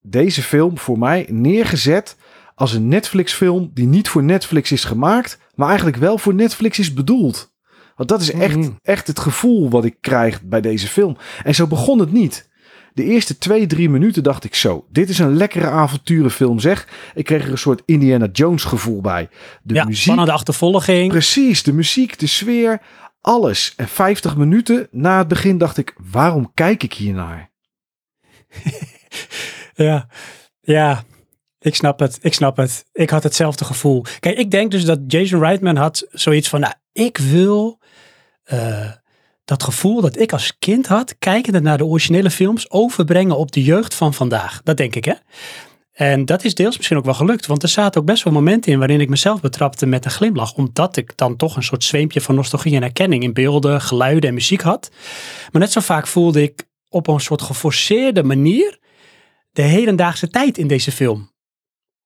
deze 0.00 0.42
film 0.42 0.78
voor 0.78 0.98
mij 0.98 1.26
neergezet 1.30 2.16
als 2.54 2.72
een 2.72 2.88
Netflix-film 2.88 3.70
die 3.74 3.86
niet 3.86 4.08
voor 4.08 4.22
Netflix 4.22 4.72
is 4.72 4.84
gemaakt, 4.84 5.38
maar 5.54 5.66
eigenlijk 5.68 5.96
wel 5.96 6.18
voor 6.18 6.34
Netflix 6.34 6.78
is 6.78 6.92
bedoeld? 6.92 7.54
Want 7.96 8.08
dat 8.08 8.20
is 8.20 8.32
echt, 8.32 8.56
Mhm. 8.56 8.70
echt 8.82 9.06
het 9.06 9.18
gevoel 9.18 9.70
wat 9.70 9.84
ik 9.84 9.96
krijg 10.00 10.42
bij 10.42 10.60
deze 10.60 10.86
film. 10.88 11.16
En 11.44 11.54
zo 11.54 11.66
begon 11.66 11.98
het 11.98 12.12
niet. 12.12 12.48
De 12.96 13.04
eerste 13.04 13.38
twee, 13.38 13.66
drie 13.66 13.90
minuten 13.90 14.22
dacht 14.22 14.44
ik 14.44 14.54
zo. 14.54 14.86
Dit 14.90 15.08
is 15.08 15.18
een 15.18 15.36
lekkere 15.36 15.66
avonturenfilm 15.66 16.58
zeg. 16.58 16.88
Ik 17.14 17.24
kreeg 17.24 17.44
er 17.44 17.50
een 17.50 17.58
soort 17.58 17.82
Indiana 17.84 18.28
Jones 18.32 18.64
gevoel 18.64 19.00
bij. 19.00 19.28
De 19.62 19.74
ja, 19.74 19.84
muziek, 19.84 20.02
spannende 20.02 20.32
achtervolging. 20.32 21.10
precies. 21.10 21.62
De 21.62 21.72
muziek, 21.72 22.18
de 22.18 22.26
sfeer, 22.26 22.80
alles. 23.20 23.72
En 23.76 23.88
50 23.88 24.36
minuten 24.36 24.88
na 24.90 25.18
het 25.18 25.28
begin 25.28 25.58
dacht 25.58 25.76
ik, 25.76 25.94
waarom 26.10 26.50
kijk 26.54 26.82
ik 26.82 26.92
hier 26.92 27.14
naar? 27.14 27.50
Ja, 29.74 30.08
ja, 30.60 31.04
ik 31.58 31.74
snap 31.74 31.98
het. 31.98 32.18
Ik 32.20 32.34
snap 32.34 32.56
het. 32.56 32.84
Ik 32.92 33.10
had 33.10 33.22
hetzelfde 33.22 33.64
gevoel. 33.64 34.04
Kijk, 34.20 34.38
ik 34.38 34.50
denk 34.50 34.70
dus 34.70 34.84
dat 34.84 35.00
Jason 35.06 35.40
Reitman 35.40 35.76
had 35.76 36.06
zoiets 36.10 36.48
van, 36.48 36.60
nou, 36.60 36.74
ik 36.92 37.18
wil 37.18 37.80
eh, 38.42 38.90
dat 39.46 39.62
gevoel 39.62 40.00
dat 40.00 40.18
ik 40.18 40.32
als 40.32 40.58
kind 40.58 40.86
had, 40.86 41.18
kijkende 41.18 41.60
naar 41.60 41.78
de 41.78 41.84
originele 41.84 42.30
films, 42.30 42.70
overbrengen 42.70 43.36
op 43.36 43.52
de 43.52 43.62
jeugd 43.62 43.94
van 43.94 44.14
vandaag. 44.14 44.60
Dat 44.62 44.76
denk 44.76 44.94
ik, 44.94 45.04
hè? 45.04 45.12
En 45.92 46.24
dat 46.24 46.44
is 46.44 46.54
deels 46.54 46.76
misschien 46.76 46.96
ook 46.96 47.04
wel 47.04 47.14
gelukt, 47.14 47.46
want 47.46 47.62
er 47.62 47.68
zaten 47.68 48.00
ook 48.00 48.06
best 48.06 48.22
wel 48.24 48.32
momenten 48.32 48.72
in 48.72 48.78
waarin 48.78 49.00
ik 49.00 49.08
mezelf 49.08 49.40
betrapte 49.40 49.86
met 49.86 50.04
een 50.04 50.10
glimlach, 50.10 50.54
omdat 50.54 50.96
ik 50.96 51.12
dan 51.16 51.36
toch 51.36 51.56
een 51.56 51.62
soort 51.62 51.84
zweempje 51.84 52.20
van 52.20 52.34
nostalgie 52.34 52.74
en 52.74 52.82
herkenning 52.82 53.22
in 53.22 53.32
beelden, 53.32 53.80
geluiden 53.80 54.28
en 54.28 54.34
muziek 54.34 54.60
had. 54.60 54.90
Maar 55.52 55.60
net 55.62 55.72
zo 55.72 55.80
vaak 55.80 56.06
voelde 56.06 56.42
ik 56.42 56.64
op 56.88 57.08
een 57.08 57.20
soort 57.20 57.42
geforceerde 57.42 58.22
manier 58.22 58.78
de 59.52 59.62
hedendaagse 59.62 60.28
tijd 60.28 60.58
in 60.58 60.66
deze 60.66 60.92
film. 60.92 61.30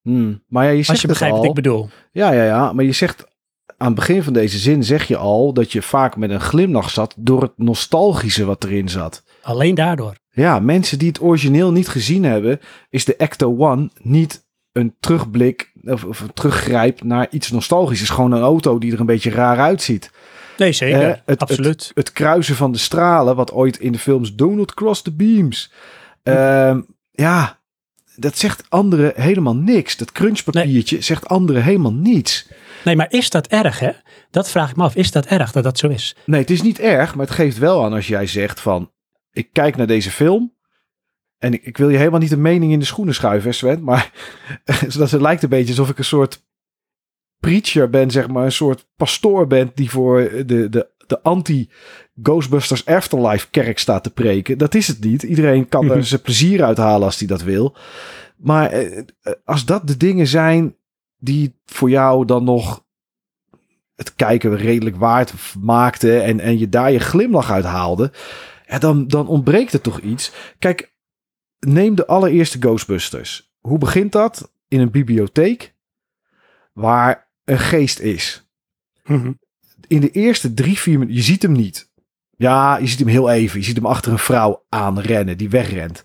Hmm. 0.03 0.43
Maar 0.47 0.65
ja, 0.65 0.71
je 0.71 0.77
zegt 0.77 0.89
Als 0.89 1.01
je 1.01 1.07
begrijpt 1.07 1.35
al. 1.35 1.41
wat 1.41 1.49
ik 1.49 1.55
bedoel. 1.55 1.89
Ja, 2.13 2.33
ja, 2.33 2.45
ja. 2.45 2.73
Maar 2.73 2.85
je 2.85 2.93
zegt 2.93 3.27
aan 3.81 3.87
het 3.87 3.95
begin 3.95 4.23
van 4.23 4.33
deze 4.33 4.59
zin 4.59 4.85
zeg 4.85 5.09
je 5.09 5.17
al 5.17 5.53
dat 5.53 5.73
je 5.73 5.83
vaak 5.83 6.17
met 6.17 6.31
een 6.31 6.41
glimlach 6.41 6.91
zat 6.91 7.15
door 7.17 7.43
het 7.43 7.53
nostalgische 7.57 8.45
wat 8.45 8.65
erin 8.65 8.89
zat. 8.89 9.23
Alleen 9.43 9.75
daardoor. 9.75 10.15
Ja, 10.31 10.59
mensen 10.59 10.99
die 10.99 11.09
het 11.09 11.21
origineel 11.23 11.73
niet 11.73 11.89
gezien 11.89 12.25
hebben, 12.25 12.61
is 12.91 13.05
de 13.05 13.17
Ecto 13.17 13.57
One 13.59 13.91
niet 14.03 14.49
een 14.73 14.95
terugblik 15.01 15.73
of, 15.85 16.05
of 16.05 16.21
een 16.21 16.33
teruggrijp 16.35 17.03
naar 17.03 17.27
iets 17.31 17.51
nostalgisch. 17.51 18.03
Is 18.03 18.09
gewoon 18.11 18.33
een 18.33 18.43
auto 18.43 18.79
die 18.79 18.93
er 18.93 19.01
een 19.01 19.07
beetje 19.07 19.31
raar 19.31 19.59
uitziet. 19.59 20.11
Nee, 20.59 20.73
zeker. 20.73 21.09
Eh, 21.11 21.15
het- 21.25 21.41
Absoluut. 21.41 21.91
Het 21.95 22.13
kruisen 22.13 22.57
van 22.57 22.73
de 22.73 22.79
stralen, 22.79 23.37
wat 23.37 23.53
ooit 23.53 23.79
in 23.79 23.93
de 23.93 23.99
films 23.99 24.35
Do 24.35 24.51
Not 24.55 24.75
Cross 24.75 25.03
the 25.03 25.13
Beams. 25.13 25.73
Ehm, 26.23 26.81
ja, 27.11 27.59
dat 28.17 28.39
zegt 28.39 28.65
anderen 28.69 29.13
helemaal 29.17 29.55
niks. 29.57 29.97
Dat 29.97 30.13
crunchpapiertje 30.13 31.01
zegt 31.01 31.29
anderen 31.29 31.63
helemaal 31.63 31.93
niets. 31.93 32.49
Nee, 32.85 32.97
maar 32.97 33.13
is 33.13 33.31
dat 33.31 33.47
erg, 33.47 33.79
hè? 33.79 33.91
Dat 34.31 34.51
vraag 34.51 34.71
ik 34.71 34.77
me 34.77 34.83
af. 34.83 34.95
Is 34.95 35.11
dat 35.11 35.27
erg 35.27 35.53
dat 35.53 35.65
dat 35.65 35.79
zo 35.79 35.89
is? 35.89 36.17
Nee, 36.27 36.41
het 36.41 36.51
is 36.51 36.63
niet 36.63 36.79
erg, 36.79 37.15
maar 37.15 37.27
het 37.27 37.35
geeft 37.35 37.59
wel 37.59 37.85
aan 37.85 37.93
als 37.93 38.07
jij 38.07 38.27
zegt 38.27 38.61
van... 38.61 38.93
Ik 39.33 39.49
kijk 39.53 39.77
naar 39.77 39.87
deze 39.87 40.11
film 40.11 40.53
en 41.41 41.53
ik, 41.53 41.65
ik 41.65 41.77
wil 41.77 41.89
je 41.89 41.97
helemaal 41.97 42.21
niet 42.21 42.33
een 42.33 42.41
mening 42.41 42.73
in 42.73 42.79
de 42.79 42.85
schoenen 42.85 43.15
schuiven, 43.15 43.55
Sven. 43.55 43.83
Maar 43.83 44.13
zodat 44.89 45.11
het 45.11 45.21
lijkt 45.21 45.43
een 45.43 45.49
beetje 45.49 45.69
alsof 45.69 45.89
ik 45.89 45.99
een 45.99 46.05
soort 46.05 46.45
preacher 47.39 47.91
ben, 47.91 48.11
zeg 48.11 48.29
maar. 48.29 48.45
Een 48.45 48.53
soort 48.53 48.89
pastoor 48.97 49.47
ben 49.47 49.71
die 49.75 49.91
voor 49.91 50.31
de, 50.47 50.69
de, 50.69 50.91
de 51.07 51.23
anti-Ghostbusters 51.23 52.87
Afterlife 52.87 53.51
kerk 53.51 53.79
staat 53.79 54.03
te 54.03 54.11
preken. 54.11 54.59
Dat 54.59 54.75
is 54.75 54.87
het 54.87 55.05
niet. 55.05 55.23
Iedereen 55.23 55.69
kan 55.69 55.91
er 55.91 56.05
zijn 56.15 56.23
plezier 56.23 56.65
uit 56.65 56.77
halen 56.77 57.07
als 57.07 57.19
hij 57.19 57.29
dat 57.29 57.43
wil. 57.43 57.77
Maar 58.37 58.71
eh, 58.71 59.05
als 59.45 59.65
dat 59.65 59.87
de 59.87 59.97
dingen 59.97 60.27
zijn 60.27 60.77
die 61.21 61.61
voor 61.65 61.91
jou 61.91 62.25
dan 62.25 62.45
nog 62.45 62.85
het 63.95 64.15
kijken 64.15 64.57
redelijk 64.57 64.97
waard 64.97 65.35
maakte 65.61 66.21
en, 66.21 66.41
en 66.41 66.59
je 66.59 66.69
daar 66.69 66.93
je 66.93 66.99
glimlach 66.99 67.51
uit 67.51 67.65
haalde, 67.65 68.13
ja, 68.67 68.79
dan, 68.79 69.09
dan 69.09 69.27
ontbreekt 69.27 69.73
er 69.73 69.81
toch 69.81 70.01
iets. 70.01 70.33
Kijk, 70.59 70.95
neem 71.59 71.95
de 71.95 72.07
allereerste 72.07 72.59
Ghostbusters. 72.59 73.53
Hoe 73.59 73.79
begint 73.79 74.13
dat? 74.13 74.53
In 74.69 74.81
een 74.81 74.91
bibliotheek 74.91 75.75
waar 76.73 77.31
een 77.45 77.59
geest 77.59 77.99
is. 77.99 78.51
Mhm. 79.05 79.33
In 79.87 80.01
de 80.01 80.11
eerste 80.11 80.55
drie, 80.55 80.79
vier 80.79 80.99
minuten, 80.99 81.17
je 81.17 81.23
ziet 81.23 81.43
hem 81.43 81.53
niet. 81.53 81.91
Ja, 82.37 82.77
je 82.77 82.87
ziet 82.87 82.99
hem 82.99 83.09
heel 83.09 83.31
even. 83.31 83.59
Je 83.59 83.65
ziet 83.65 83.77
hem 83.77 83.87
achter 83.87 84.13
een 84.13 84.19
vrouw 84.19 84.65
aanrennen 84.69 85.39
die 85.39 85.51
wegrent. 85.51 86.05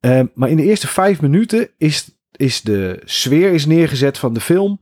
Ehm, 0.00 0.26
maar 0.34 0.48
in 0.48 0.56
de 0.56 0.62
eerste 0.62 0.86
vijf 0.86 1.20
minuten 1.20 1.70
is, 1.78 2.10
is 2.36 2.62
de 2.62 3.00
sfeer 3.04 3.52
is 3.52 3.66
neergezet 3.66 4.18
van 4.18 4.34
de 4.34 4.40
film. 4.40 4.80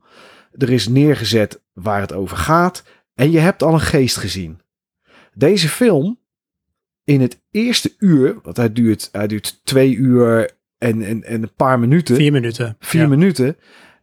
Er 0.58 0.70
is 0.70 0.88
neergezet 0.88 1.62
waar 1.72 2.00
het 2.00 2.12
over 2.12 2.36
gaat. 2.36 2.82
En 3.14 3.30
je 3.30 3.38
hebt 3.38 3.62
al 3.62 3.72
een 3.72 3.80
geest 3.80 4.16
gezien. 4.16 4.60
Deze 5.34 5.68
film, 5.68 6.18
in 7.04 7.20
het 7.20 7.40
eerste 7.50 7.94
uur, 7.98 8.38
want 8.42 8.56
hij 8.56 8.72
duurt, 8.72 9.08
hij 9.12 9.26
duurt 9.26 9.60
twee 9.64 9.94
uur 9.94 10.50
en, 10.78 11.02
en, 11.02 11.22
en 11.24 11.42
een 11.42 11.54
paar 11.56 11.78
minuten. 11.78 12.16
Vier 12.16 12.32
minuten. 12.32 12.76
Vier 12.80 13.02
Ja. 13.02 13.08
minuten. 13.08 13.56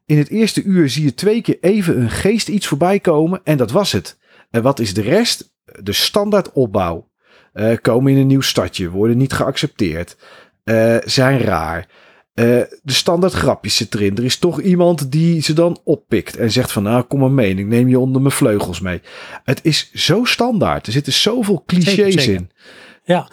In 0.05 0.17
het 0.17 0.29
eerste 0.29 0.63
uur 0.63 0.89
zie 0.89 1.03
je 1.03 1.13
twee 1.13 1.41
keer 1.41 1.57
even 1.61 2.01
een 2.01 2.09
geest 2.09 2.47
iets 2.49 2.67
voorbij 2.67 2.99
komen. 2.99 3.41
En 3.43 3.57
dat 3.57 3.71
was 3.71 3.91
het. 3.91 4.17
En 4.49 4.61
wat 4.61 4.79
is 4.79 4.93
de 4.93 5.01
rest? 5.01 5.53
De 5.81 5.93
standaard 5.93 6.51
opbouw. 6.51 7.09
Eh, 7.53 7.77
komen 7.81 8.11
in 8.11 8.17
een 8.17 8.27
nieuw 8.27 8.41
stadje. 8.41 8.89
Worden 8.89 9.17
niet 9.17 9.33
geaccepteerd. 9.33 10.17
eh, 10.63 10.97
zijn 11.05 11.39
raar. 11.39 11.87
Eh, 12.39 12.61
de 12.83 12.93
standaard 12.93 13.33
grapjes 13.33 13.75
zit 13.75 13.95
erin. 13.95 14.17
Er 14.17 14.23
is 14.23 14.37
toch 14.37 14.61
iemand 14.61 15.11
die 15.11 15.41
ze 15.41 15.53
dan 15.53 15.79
oppikt. 15.83 16.37
En 16.37 16.51
zegt 16.51 16.71
van 16.71 16.83
nou 16.83 17.03
kom 17.03 17.19
maar 17.19 17.31
mee. 17.31 17.55
Ik 17.55 17.65
neem 17.65 17.87
je 17.89 17.99
onder 17.99 18.21
mijn 18.21 18.33
vleugels 18.33 18.79
mee. 18.79 19.01
Het 19.43 19.59
is 19.63 19.91
zo 19.93 20.23
standaard. 20.23 20.87
Er 20.87 20.91
zitten 20.93 21.13
zoveel 21.13 21.63
clichés 21.65 21.93
Zeker, 21.93 22.11
zeker. 22.21 22.33
in. 22.33 22.49
Ja, 23.03 23.27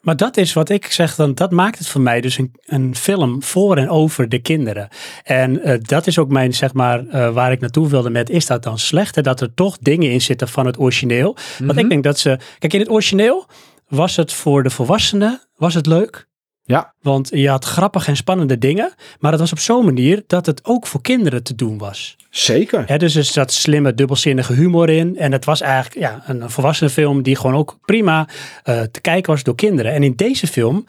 maar 0.00 0.16
dat 0.16 0.36
is 0.36 0.52
wat 0.52 0.68
ik 0.68 0.86
zeg 0.86 1.14
dan, 1.14 1.34
dat 1.34 1.50
maakt 1.50 1.78
het 1.78 1.88
voor 1.88 2.00
mij 2.00 2.20
dus 2.20 2.38
een, 2.38 2.52
een 2.64 2.96
film 2.96 3.42
voor 3.42 3.76
en 3.76 3.88
over 3.88 4.28
de 4.28 4.38
kinderen. 4.38 4.88
En 5.22 5.62
eh, 5.62 5.78
dat 5.82 6.06
is 6.06 6.18
ook 6.18 6.28
mijn, 6.28 6.54
zeg 6.54 6.72
maar, 6.72 7.06
eh, 7.06 7.32
waar 7.32 7.52
ik 7.52 7.60
naartoe 7.60 7.88
wilde 7.88 8.10
met, 8.10 8.30
is 8.30 8.46
dat 8.46 8.62
dan 8.62 8.78
slecht? 8.78 9.14
Hè? 9.14 9.22
Dat 9.22 9.40
er 9.40 9.54
toch 9.54 9.78
dingen 9.78 10.10
in 10.10 10.20
zitten 10.20 10.48
van 10.48 10.66
het 10.66 10.78
origineel. 10.78 11.36
Want 11.58 11.70
Mhm. 11.72 11.78
ik 11.78 11.88
denk 11.88 12.04
dat 12.04 12.18
ze, 12.18 12.38
kijk 12.58 12.72
in 12.72 12.80
het 12.80 12.90
origineel 12.90 13.46
was 13.88 14.16
het 14.16 14.32
voor 14.32 14.62
de 14.62 14.70
volwassenen, 14.70 15.40
was 15.56 15.74
het 15.74 15.86
leuk. 15.86 16.30
Ja. 16.64 16.94
Want 17.00 17.28
je 17.32 17.48
had 17.48 17.64
grappige 17.64 18.10
en 18.10 18.16
spannende 18.16 18.58
dingen, 18.58 18.94
maar 19.18 19.30
het 19.30 19.40
was 19.40 19.52
op 19.52 19.58
zo'n 19.58 19.84
manier 19.84 20.22
dat 20.26 20.46
het 20.46 20.64
ook 20.64 20.86
voor 20.86 21.00
kinderen 21.00 21.42
te 21.42 21.54
doen 21.54 21.78
was. 21.78 22.16
Zeker. 22.30 22.84
Hè, 22.86 22.98
dus 22.98 23.14
er 23.14 23.24
zat 23.24 23.52
slimme, 23.52 23.94
dubbelzinnige 23.94 24.52
humor 24.52 24.90
in. 24.90 25.16
En 25.16 25.32
het 25.32 25.44
was 25.44 25.60
eigenlijk 25.60 25.98
ja, 25.98 26.22
een 26.26 26.50
volwassene 26.50 26.90
film 26.90 27.22
die 27.22 27.36
gewoon 27.36 27.56
ook 27.56 27.78
prima 27.84 28.28
eh, 28.62 28.80
te 28.80 29.00
kijken 29.00 29.32
was 29.32 29.42
door 29.42 29.54
kinderen. 29.54 29.92
En 29.92 30.02
in 30.02 30.12
deze 30.16 30.46
film 30.46 30.84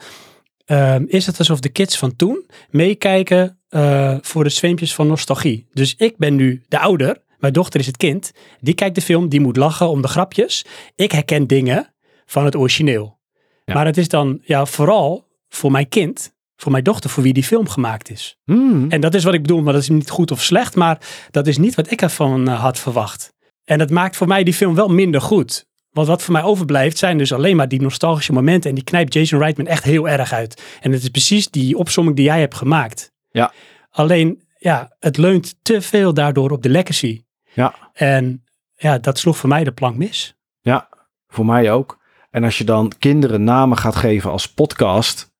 ehm, 0.64 1.04
is 1.06 1.26
het 1.26 1.38
alsof 1.38 1.60
de 1.60 1.68
kids 1.68 1.98
van 1.98 2.16
toen 2.16 2.46
meekijken 2.70 3.58
eh, 3.68 4.16
voor 4.20 4.44
de 4.44 4.50
zweempjes 4.50 4.94
van 4.94 5.06
nostalgie. 5.06 5.66
Dus 5.72 5.94
ik 5.96 6.16
ben 6.16 6.34
nu 6.34 6.62
de 6.68 6.78
ouder, 6.78 7.22
mijn 7.38 7.52
dochter 7.52 7.80
is 7.80 7.86
het 7.86 7.96
kind. 7.96 8.32
Die 8.60 8.74
kijkt 8.74 8.94
de 8.94 9.00
film, 9.00 9.28
die 9.28 9.40
moet 9.40 9.56
lachen 9.56 9.88
om 9.88 10.02
de 10.02 10.08
grapjes. 10.08 10.64
Ik 10.96 11.12
herken 11.12 11.46
dingen 11.46 11.94
van 12.26 12.44
het 12.44 12.56
origineel. 12.56 13.18
Ja. 13.64 13.74
Maar 13.74 13.86
het 13.86 13.96
is 13.96 14.08
dan 14.08 14.40
ja, 14.42 14.66
vooral 14.66 15.23
voor 15.54 15.70
mijn 15.70 15.88
kind, 15.88 16.34
voor 16.56 16.72
mijn 16.72 16.84
dochter, 16.84 17.10
voor 17.10 17.22
wie 17.22 17.32
die 17.32 17.44
film 17.44 17.68
gemaakt 17.68 18.10
is. 18.10 18.38
Hmm. 18.44 18.90
En 18.90 19.00
dat 19.00 19.14
is 19.14 19.24
wat 19.24 19.34
ik 19.34 19.42
bedoel, 19.42 19.62
maar 19.62 19.72
dat 19.72 19.82
is 19.82 19.88
niet 19.88 20.10
goed 20.10 20.30
of 20.30 20.42
slecht, 20.42 20.74
maar 20.74 20.98
dat 21.30 21.46
is 21.46 21.58
niet 21.58 21.74
wat 21.74 21.90
ik 21.90 22.02
ervan 22.02 22.48
eh, 22.48 22.60
had 22.60 22.78
verwacht. 22.78 23.32
En 23.64 23.78
dat 23.78 23.90
maakt 23.90 24.16
voor 24.16 24.26
mij 24.26 24.44
die 24.44 24.54
film 24.54 24.74
wel 24.74 24.88
minder 24.88 25.20
goed. 25.20 25.66
Want 25.90 26.06
wat 26.06 26.22
voor 26.22 26.32
mij 26.32 26.42
overblijft 26.42 26.98
zijn 26.98 27.18
dus 27.18 27.32
alleen 27.32 27.56
maar 27.56 27.68
die 27.68 27.80
nostalgische 27.80 28.32
momenten. 28.32 28.70
En 28.70 28.74
die 28.74 28.84
knijpt 28.84 29.12
Jason 29.12 29.38
Reitman 29.38 29.66
echt 29.66 29.84
heel 29.84 30.08
erg 30.08 30.32
uit. 30.32 30.62
En 30.80 30.92
het 30.92 31.02
is 31.02 31.08
precies 31.08 31.50
die 31.50 31.78
opsomming 31.78 32.16
die 32.16 32.24
jij 32.24 32.40
hebt 32.40 32.54
gemaakt. 32.54 33.12
Ja. 33.30 33.52
Alleen, 33.90 34.42
ja, 34.58 34.96
het 34.98 35.16
leunt 35.16 35.54
te 35.62 35.80
veel 35.80 36.14
daardoor 36.14 36.50
op 36.50 36.62
de 36.62 36.68
legacy. 36.68 37.24
Ja. 37.52 37.74
En 37.92 38.44
ja, 38.74 38.98
dat 38.98 39.18
sloeg 39.18 39.36
voor 39.36 39.48
mij 39.48 39.64
de 39.64 39.72
plank 39.72 39.96
mis. 39.96 40.34
Ja, 40.60 40.88
voor 41.26 41.46
mij 41.46 41.72
ook. 41.72 41.98
En 42.30 42.44
als 42.44 42.58
je 42.58 42.64
dan 42.64 42.92
kinderen 42.98 43.44
namen 43.44 43.78
gaat 43.78 43.96
geven 43.96 44.30
als 44.30 44.52
podcast, 44.52 45.32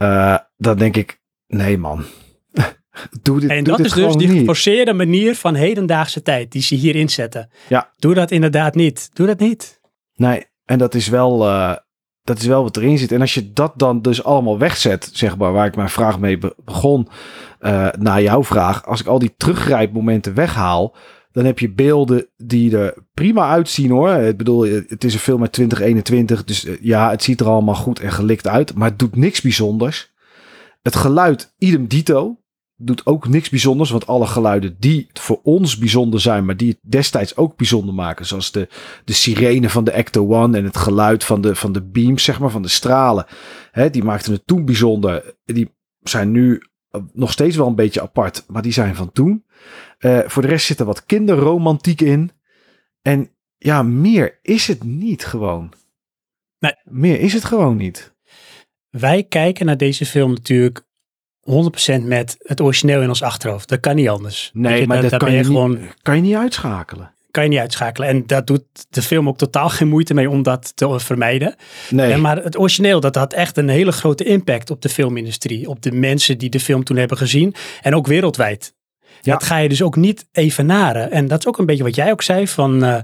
eh, 0.00 0.36
dan 0.56 0.78
denk 0.78 0.96
ik, 0.96 1.20
nee 1.46 1.78
man, 1.78 2.04
doe 3.22 3.40
dit, 3.40 3.50
En 3.50 3.56
doe 3.56 3.66
dat 3.66 3.76
dit 3.76 3.86
is 3.86 3.92
dus 3.92 4.16
die 4.16 4.28
niet. 4.28 4.38
geforceerde 4.38 4.92
manier 4.92 5.34
van 5.36 5.54
hedendaagse 5.54 6.22
tijd 6.22 6.52
die 6.52 6.62
ze 6.62 6.74
hier 6.74 6.96
inzetten. 6.96 7.50
Ja. 7.68 7.92
Doe 7.96 8.14
dat 8.14 8.30
inderdaad 8.30 8.74
niet. 8.74 9.10
Doe 9.12 9.26
dat 9.26 9.38
niet. 9.38 9.80
Nee, 10.14 10.44
en 10.64 10.78
dat 10.78 10.94
is 10.94 11.08
wel, 11.08 11.46
eh, 11.48 11.74
dat 12.22 12.38
is 12.38 12.46
wel 12.46 12.62
wat 12.62 12.76
erin 12.76 12.98
zit. 12.98 13.12
En 13.12 13.20
als 13.20 13.34
je 13.34 13.52
dat 13.52 13.72
dan 13.76 14.02
dus 14.02 14.24
allemaal 14.24 14.58
wegzet, 14.58 15.10
zeg 15.12 15.36
maar, 15.36 15.52
waar 15.52 15.66
ik 15.66 15.76
mijn 15.76 15.88
vraag 15.88 16.18
mee 16.18 16.38
be- 16.38 16.54
begon, 16.64 17.08
eh 17.58 17.88
naar 17.98 18.22
jouw 18.22 18.44
vraag, 18.44 18.86
als 18.86 19.00
ik 19.00 19.06
al 19.06 19.18
die 19.18 19.34
teruggrijpmomenten 19.36 20.34
weghaal, 20.34 20.94
dan 21.32 21.44
heb 21.44 21.58
je 21.58 21.72
beelden 21.72 22.26
die 22.36 22.76
er 22.76 22.94
prima 23.14 23.48
uitzien 23.48 23.90
hoor. 23.90 24.12
Ik 24.12 24.36
bedoel, 24.36 24.62
het 24.64 25.04
is 25.04 25.14
een 25.14 25.20
film 25.20 25.40
uit 25.40 25.52
2021, 25.52 26.44
dus 26.44 26.64
eh, 26.64 26.76
ja, 26.80 27.10
het 27.10 27.22
ziet 27.22 27.40
er 27.40 27.46
allemaal 27.46 27.74
goed 27.74 28.00
en 28.00 28.12
gelikt 28.12 28.46
uit, 28.46 28.74
maar 28.74 28.88
het 28.88 28.98
doet 28.98 29.16
niks 29.16 29.40
bijzonders. 29.40 30.12
Het 30.82 30.96
geluid, 30.96 31.54
idem 31.58 31.86
dito, 31.86 32.40
doet 32.76 33.06
ook 33.06 33.28
niks 33.28 33.48
bijzonders, 33.48 33.90
want 33.90 34.06
alle 34.06 34.26
geluiden 34.26 34.76
die 34.78 35.08
voor 35.12 35.40
ons 35.42 35.78
bijzonder 35.78 36.20
zijn, 36.20 36.44
maar 36.44 36.56
die 36.56 36.68
het 36.68 36.92
destijds 36.92 37.36
ook 37.36 37.56
bijzonder 37.56 37.94
maken, 37.94 38.26
zoals 38.26 38.52
de, 38.52 38.68
de 39.04 39.12
sirene 39.12 39.70
van 39.70 39.84
de 39.84 39.90
Ecto 39.90 40.28
One 40.28 40.58
en 40.58 40.64
het 40.64 40.76
geluid 40.76 41.24
van 41.24 41.40
de, 41.40 41.54
van 41.54 41.72
de 41.72 41.82
beams, 41.82 42.24
zeg 42.24 42.40
maar, 42.40 42.50
van 42.50 42.62
de 42.62 42.68
stralen, 42.68 43.26
hè, 43.70 43.90
die 43.90 44.04
maakten 44.04 44.32
het 44.32 44.46
toen 44.46 44.64
bijzonder. 44.64 45.34
Die 45.44 45.74
zijn 46.00 46.30
nu 46.30 46.62
nog 47.12 47.32
steeds 47.32 47.56
wel 47.56 47.66
een 47.66 47.74
beetje 47.74 48.02
apart, 48.02 48.44
maar 48.46 48.62
die 48.62 48.72
zijn 48.72 48.94
van 48.94 49.12
toen. 49.12 49.44
Eh, 49.98 50.18
voor 50.26 50.42
de 50.42 50.48
rest 50.48 50.66
zit 50.66 50.80
er 50.80 50.86
wat 50.86 51.04
kinderromantiek 51.04 52.00
in. 52.00 52.30
En 53.02 53.30
ja, 53.58 53.82
meer 53.82 54.38
is 54.42 54.66
het 54.66 54.84
niet 54.84 55.24
gewoon. 55.24 55.72
Nee. 56.58 56.74
Meer 56.84 57.20
is 57.20 57.32
het 57.32 57.44
gewoon 57.44 57.76
niet. 57.76 58.14
Wij 58.90 59.22
kijken 59.22 59.66
naar 59.66 59.76
deze 59.76 60.06
film 60.06 60.32
natuurlijk 60.32 60.86
100% 61.40 62.04
met 62.04 62.36
het 62.38 62.60
origineel 62.60 63.02
in 63.02 63.08
ons 63.08 63.22
achterhoofd. 63.22 63.68
Dat 63.68 63.80
kan 63.80 63.94
niet 63.94 64.08
anders. 64.08 64.50
Nee, 64.52 64.80
je, 64.80 64.86
maar 64.86 65.02
dat 65.02 65.16
kan 65.16 65.32
je, 65.32 65.44
gewoon, 65.44 65.78
kan 66.02 66.16
je 66.16 66.22
niet 66.22 66.34
uitschakelen. 66.34 67.14
Kan 67.30 67.42
je 67.42 67.48
niet 67.48 67.58
uitschakelen. 67.58 68.08
En 68.08 68.26
dat 68.26 68.46
doet 68.46 68.62
de 68.90 69.02
film 69.02 69.28
ook 69.28 69.38
totaal 69.38 69.68
geen 69.68 69.88
moeite 69.88 70.14
mee 70.14 70.30
om 70.30 70.42
dat 70.42 70.72
te 70.76 71.00
vermijden. 71.00 71.54
Nee, 71.90 72.16
maar 72.16 72.42
het 72.42 72.58
origineel, 72.58 73.00
dat 73.00 73.14
had 73.14 73.32
echt 73.32 73.56
een 73.56 73.68
hele 73.68 73.92
grote 73.92 74.24
impact 74.24 74.70
op 74.70 74.82
de 74.82 74.88
filmindustrie. 74.88 75.68
Op 75.68 75.82
de 75.82 75.92
mensen 75.92 76.38
die 76.38 76.50
de 76.50 76.60
film 76.60 76.84
toen 76.84 76.96
hebben 76.96 77.16
gezien. 77.16 77.54
En 77.82 77.94
ook 77.94 78.06
wereldwijd. 78.06 78.74
Ja. 79.22 79.32
Dat 79.32 79.42
ga 79.42 79.56
je 79.56 79.68
dus 79.68 79.82
ook 79.82 79.96
niet 79.96 80.26
evenaren. 80.32 81.10
En 81.10 81.28
dat 81.28 81.38
is 81.38 81.46
ook 81.46 81.58
een 81.58 81.66
beetje 81.66 81.82
wat 81.82 81.94
jij 81.94 82.10
ook 82.10 82.22
zei. 82.22 82.48
Van, 82.48 82.84
eh, 82.84 82.96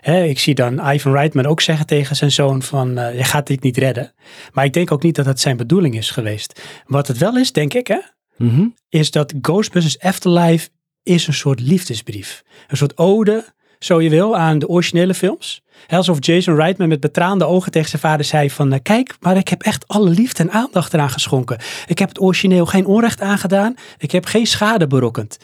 hè, 0.00 0.24
ik 0.24 0.38
zie 0.38 0.54
dan 0.54 0.90
Ivan 0.92 1.12
Reitman 1.12 1.46
ook 1.46 1.60
zeggen 1.60 1.86
tegen 1.86 2.16
zijn 2.16 2.32
zoon 2.32 2.62
van... 2.62 2.98
eh, 2.98 3.16
je 3.16 3.24
gaat 3.24 3.46
dit 3.46 3.62
niet 3.62 3.76
redden. 3.76 4.12
Maar 4.52 4.64
ik 4.64 4.72
denk 4.72 4.92
ook 4.92 5.02
niet 5.02 5.14
dat 5.14 5.24
dat 5.24 5.40
zijn 5.40 5.56
bedoeling 5.56 5.96
is 5.96 6.10
geweest. 6.10 6.62
Wat 6.86 7.06
het 7.08 7.18
wel 7.18 7.36
is, 7.36 7.52
denk 7.52 7.74
ik, 7.74 7.86
hè, 7.86 7.98
Mhm. 8.36 8.66
is 8.88 9.10
dat 9.10 9.34
Ghostbusters 9.42 9.98
Afterlife 9.98 10.68
is 11.02 11.26
een 11.26 11.34
soort 11.34 11.60
liefdesbrief. 11.60 12.42
Een 12.68 12.76
soort 12.76 12.96
ode, 12.98 13.44
zo 13.78 14.00
je 14.00 14.10
wil, 14.10 14.36
aan 14.36 14.58
de 14.58 14.68
originele 14.68 15.14
films. 15.14 15.62
Alsof 15.88 16.16
Jason 16.20 16.54
Reitman 16.56 16.88
met 16.88 17.00
betraande 17.00 17.44
ogen 17.44 17.72
tegen 17.72 17.88
zijn 17.88 18.02
vader 18.02 18.24
zei 18.24 18.50
van... 18.50 18.72
eh, 18.72 18.78
kijk, 18.82 19.16
maar 19.20 19.36
ik 19.36 19.48
heb 19.48 19.62
echt 19.62 19.88
alle 19.88 20.10
liefde 20.10 20.42
en 20.42 20.50
aandacht 20.50 20.94
eraan 20.94 21.10
geschonken. 21.10 21.58
Ik 21.86 21.98
heb 21.98 22.08
het 22.08 22.20
origineel 22.20 22.66
geen 22.66 22.86
onrecht 22.86 23.20
aangedaan. 23.20 23.74
Ik 23.98 24.10
heb 24.10 24.24
geen 24.26 24.46
schade 24.46 24.86
berokkend. 24.86 25.38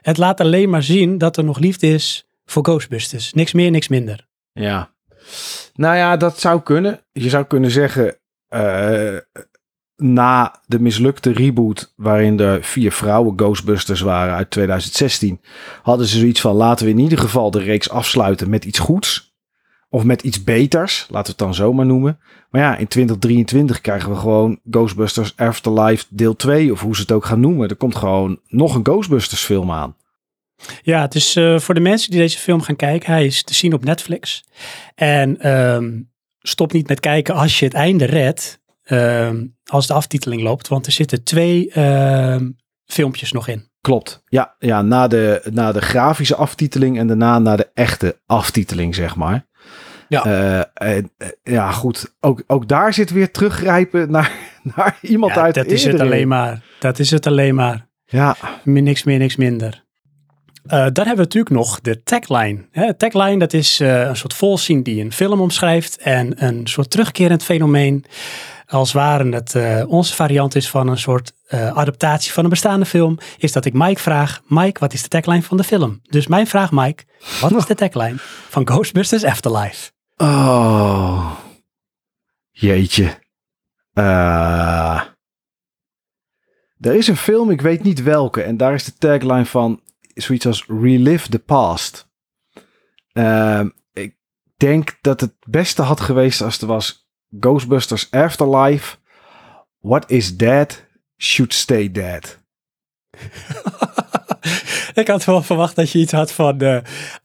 Het 0.00 0.16
laat 0.16 0.40
alleen 0.40 0.70
maar 0.70 0.82
zien 0.82 1.18
dat 1.18 1.36
er 1.36 1.44
nog 1.44 1.58
liefde 1.58 1.86
is 1.86 2.26
voor 2.44 2.64
Ghostbusters. 2.64 3.32
Niks 3.32 3.52
meer, 3.52 3.70
niks 3.70 3.88
minder. 3.88 4.26
Ja. 4.52 4.94
Nou 5.74 5.96
ja, 5.96 6.16
dat 6.16 6.40
zou 6.40 6.62
kunnen. 6.62 7.00
Je 7.12 7.28
zou 7.28 7.44
kunnen 7.44 7.70
zeggen, 7.70 8.18
eh, 8.48 9.16
na 10.02 10.60
de 10.66 10.80
mislukte 10.80 11.32
reboot, 11.32 11.92
waarin 11.96 12.40
er 12.40 12.64
vier 12.64 12.92
vrouwen 12.92 13.38
Ghostbusters 13.38 14.00
waren 14.00 14.34
uit 14.34 14.50
2016, 14.50 15.40
hadden 15.82 16.06
ze 16.06 16.18
zoiets 16.18 16.40
van: 16.40 16.54
laten 16.54 16.84
we 16.84 16.92
in 16.92 16.98
ieder 16.98 17.18
geval 17.18 17.50
de 17.50 17.58
reeks 17.58 17.90
afsluiten 17.90 18.50
met 18.50 18.64
iets 18.64 18.78
goeds. 18.78 19.26
Of 19.90 20.04
met 20.04 20.22
iets 20.22 20.44
beters, 20.44 21.06
laten 21.10 21.24
we 21.24 21.28
het 21.28 21.38
dan 21.38 21.54
zo 21.54 21.72
maar 21.72 21.86
noemen. 21.86 22.18
Maar 22.50 22.60
ja, 22.60 22.76
in 22.76 22.88
2023 22.88 23.80
krijgen 23.80 24.10
we 24.10 24.16
gewoon 24.16 24.60
Ghostbusters 24.70 25.36
Afterlife 25.36 26.04
deel 26.08 26.36
2, 26.36 26.72
of 26.72 26.80
hoe 26.80 26.94
ze 26.94 27.00
het 27.00 27.12
ook 27.12 27.24
gaan 27.24 27.40
noemen. 27.40 27.68
Er 27.68 27.76
komt 27.76 27.96
gewoon 27.96 28.40
nog 28.48 28.74
een 28.74 28.84
Ghostbusters 28.84 29.42
film 29.42 29.70
aan. 29.70 29.96
Ja, 30.82 31.00
het 31.00 31.14
is 31.14 31.36
uh, 31.36 31.58
voor 31.58 31.74
de 31.74 31.80
mensen 31.80 32.10
die 32.10 32.20
deze 32.20 32.38
film 32.38 32.60
gaan 32.60 32.76
kijken, 32.76 33.12
hij 33.12 33.26
is 33.26 33.42
te 33.42 33.54
zien 33.54 33.72
op 33.72 33.84
Netflix. 33.84 34.44
En 34.94 35.52
um, 35.52 36.10
stop 36.38 36.72
niet 36.72 36.88
met 36.88 37.00
kijken 37.00 37.34
als 37.34 37.58
je 37.58 37.64
het 37.64 37.74
einde 37.74 38.04
redt, 38.04 38.60
als 39.64 39.86
de 39.86 39.92
aftiteling 39.92 40.42
loopt, 40.42 40.68
want 40.68 40.86
er 40.86 40.92
zitten 40.92 41.22
twee 41.24 41.72
uh, 41.76 42.36
filmpjes 42.84 43.32
nog 43.32 43.48
in. 43.48 43.68
Klopt. 43.80 44.22
Ja, 44.26 44.54
ja 44.58 44.82
na, 44.82 45.08
de, 45.08 45.42
na 45.50 45.72
de 45.72 45.80
grafische 45.80 46.36
aftiteling 46.36 46.98
en 46.98 47.06
daarna 47.06 47.38
naar 47.38 47.56
de 47.56 47.70
echte 47.74 48.18
aftiteling, 48.26 48.94
zeg 48.94 49.16
maar. 49.16 49.46
Ja, 50.08 50.26
uh, 50.82 50.96
uh, 50.96 51.02
ja 51.42 51.70
goed. 51.70 52.14
Ook, 52.20 52.42
ook 52.46 52.68
daar 52.68 52.94
zit 52.94 53.10
weer 53.10 53.30
teruggrijpen 53.30 54.10
naar, 54.16 54.32
naar 54.62 54.98
iemand 55.02 55.34
ja, 55.34 55.42
uit 55.42 55.54
dat 55.54 55.66
is 55.66 55.84
het 55.84 56.00
alleen 56.00 56.28
maar. 56.28 56.62
Dat 56.78 56.98
is 56.98 57.10
het 57.10 57.26
alleen 57.26 57.54
maar. 57.54 57.86
Ja. 58.04 58.36
Niks 58.64 59.04
meer, 59.04 59.18
niks 59.18 59.36
minder. 59.36 59.86
Uh, 60.64 60.70
dan 60.70 61.06
hebben 61.06 61.14
we 61.14 61.22
natuurlijk 61.22 61.54
nog 61.54 61.80
de 61.80 62.02
tagline. 62.02 62.64
Hè, 62.70 62.94
tagline, 62.94 63.38
dat 63.38 63.52
is 63.52 63.78
een 63.78 64.16
soort 64.16 64.34
volzin 64.34 64.82
die 64.82 65.04
een 65.04 65.12
film 65.12 65.40
omschrijft 65.40 65.96
en 65.96 66.44
een 66.44 66.66
soort 66.66 66.90
terugkerend 66.90 67.42
fenomeen. 67.44 68.04
Als 68.68 68.92
ware 68.92 69.28
het 69.28 69.54
uh, 69.54 69.88
onze 69.88 70.14
variant 70.14 70.54
is 70.54 70.70
van 70.70 70.88
een 70.88 70.98
soort 70.98 71.32
adaptatie 71.50 72.32
van 72.32 72.44
een 72.44 72.50
bestaande 72.50 72.86
film, 72.86 73.18
is 73.38 73.52
dat 73.52 73.64
ik 73.64 73.72
Mike 73.72 74.00
vraag, 74.00 74.40
Mike, 74.46 74.80
wat 74.80 74.92
is 74.92 75.02
de 75.02 75.08
tagline 75.08 75.42
van 75.42 75.56
de 75.56 75.64
film? 75.64 76.00
Dus 76.02 76.26
mijn 76.26 76.46
vraag, 76.46 76.70
Mike, 76.72 77.04
wat 77.40 77.52
is 77.52 77.66
de 77.66 77.74
tagline 77.84 78.16
van 78.48 78.68
Ghostbusters 78.68 79.24
Afterlife? 79.24 79.90
Oh, 80.16 81.38
jeetje. 82.50 83.18
er 86.80 86.94
is 86.94 87.08
een 87.08 87.16
film, 87.16 87.50
ik 87.50 87.60
weet 87.60 87.82
niet 87.82 88.02
welke, 88.02 88.42
en 88.42 88.56
daar 88.56 88.74
is 88.74 88.84
de 88.84 88.94
tagline 88.94 89.46
van 89.46 89.82
zoiets 90.22 90.46
als 90.46 90.64
Relive 90.66 91.28
the 91.28 91.38
Past. 91.38 92.08
Uh, 93.12 93.64
ik 93.92 94.16
denk 94.56 94.98
dat 95.00 95.20
het 95.20 95.34
beste 95.46 95.82
had 95.82 96.00
geweest 96.00 96.40
als 96.40 96.60
er 96.60 96.66
was 96.66 97.07
Ghostbusters 97.30 98.10
Afterlife. 98.10 98.96
What 99.80 100.10
is 100.10 100.36
dead 100.36 100.84
should 101.16 101.52
stay 101.52 101.90
dead. 101.90 102.38
ik 104.94 105.08
had 105.08 105.24
wel 105.24 105.42
verwacht 105.42 105.76
dat 105.76 105.90
je 105.90 105.98
iets 105.98 106.12
had 106.12 106.32
van 106.32 106.62
uh, 106.62 106.78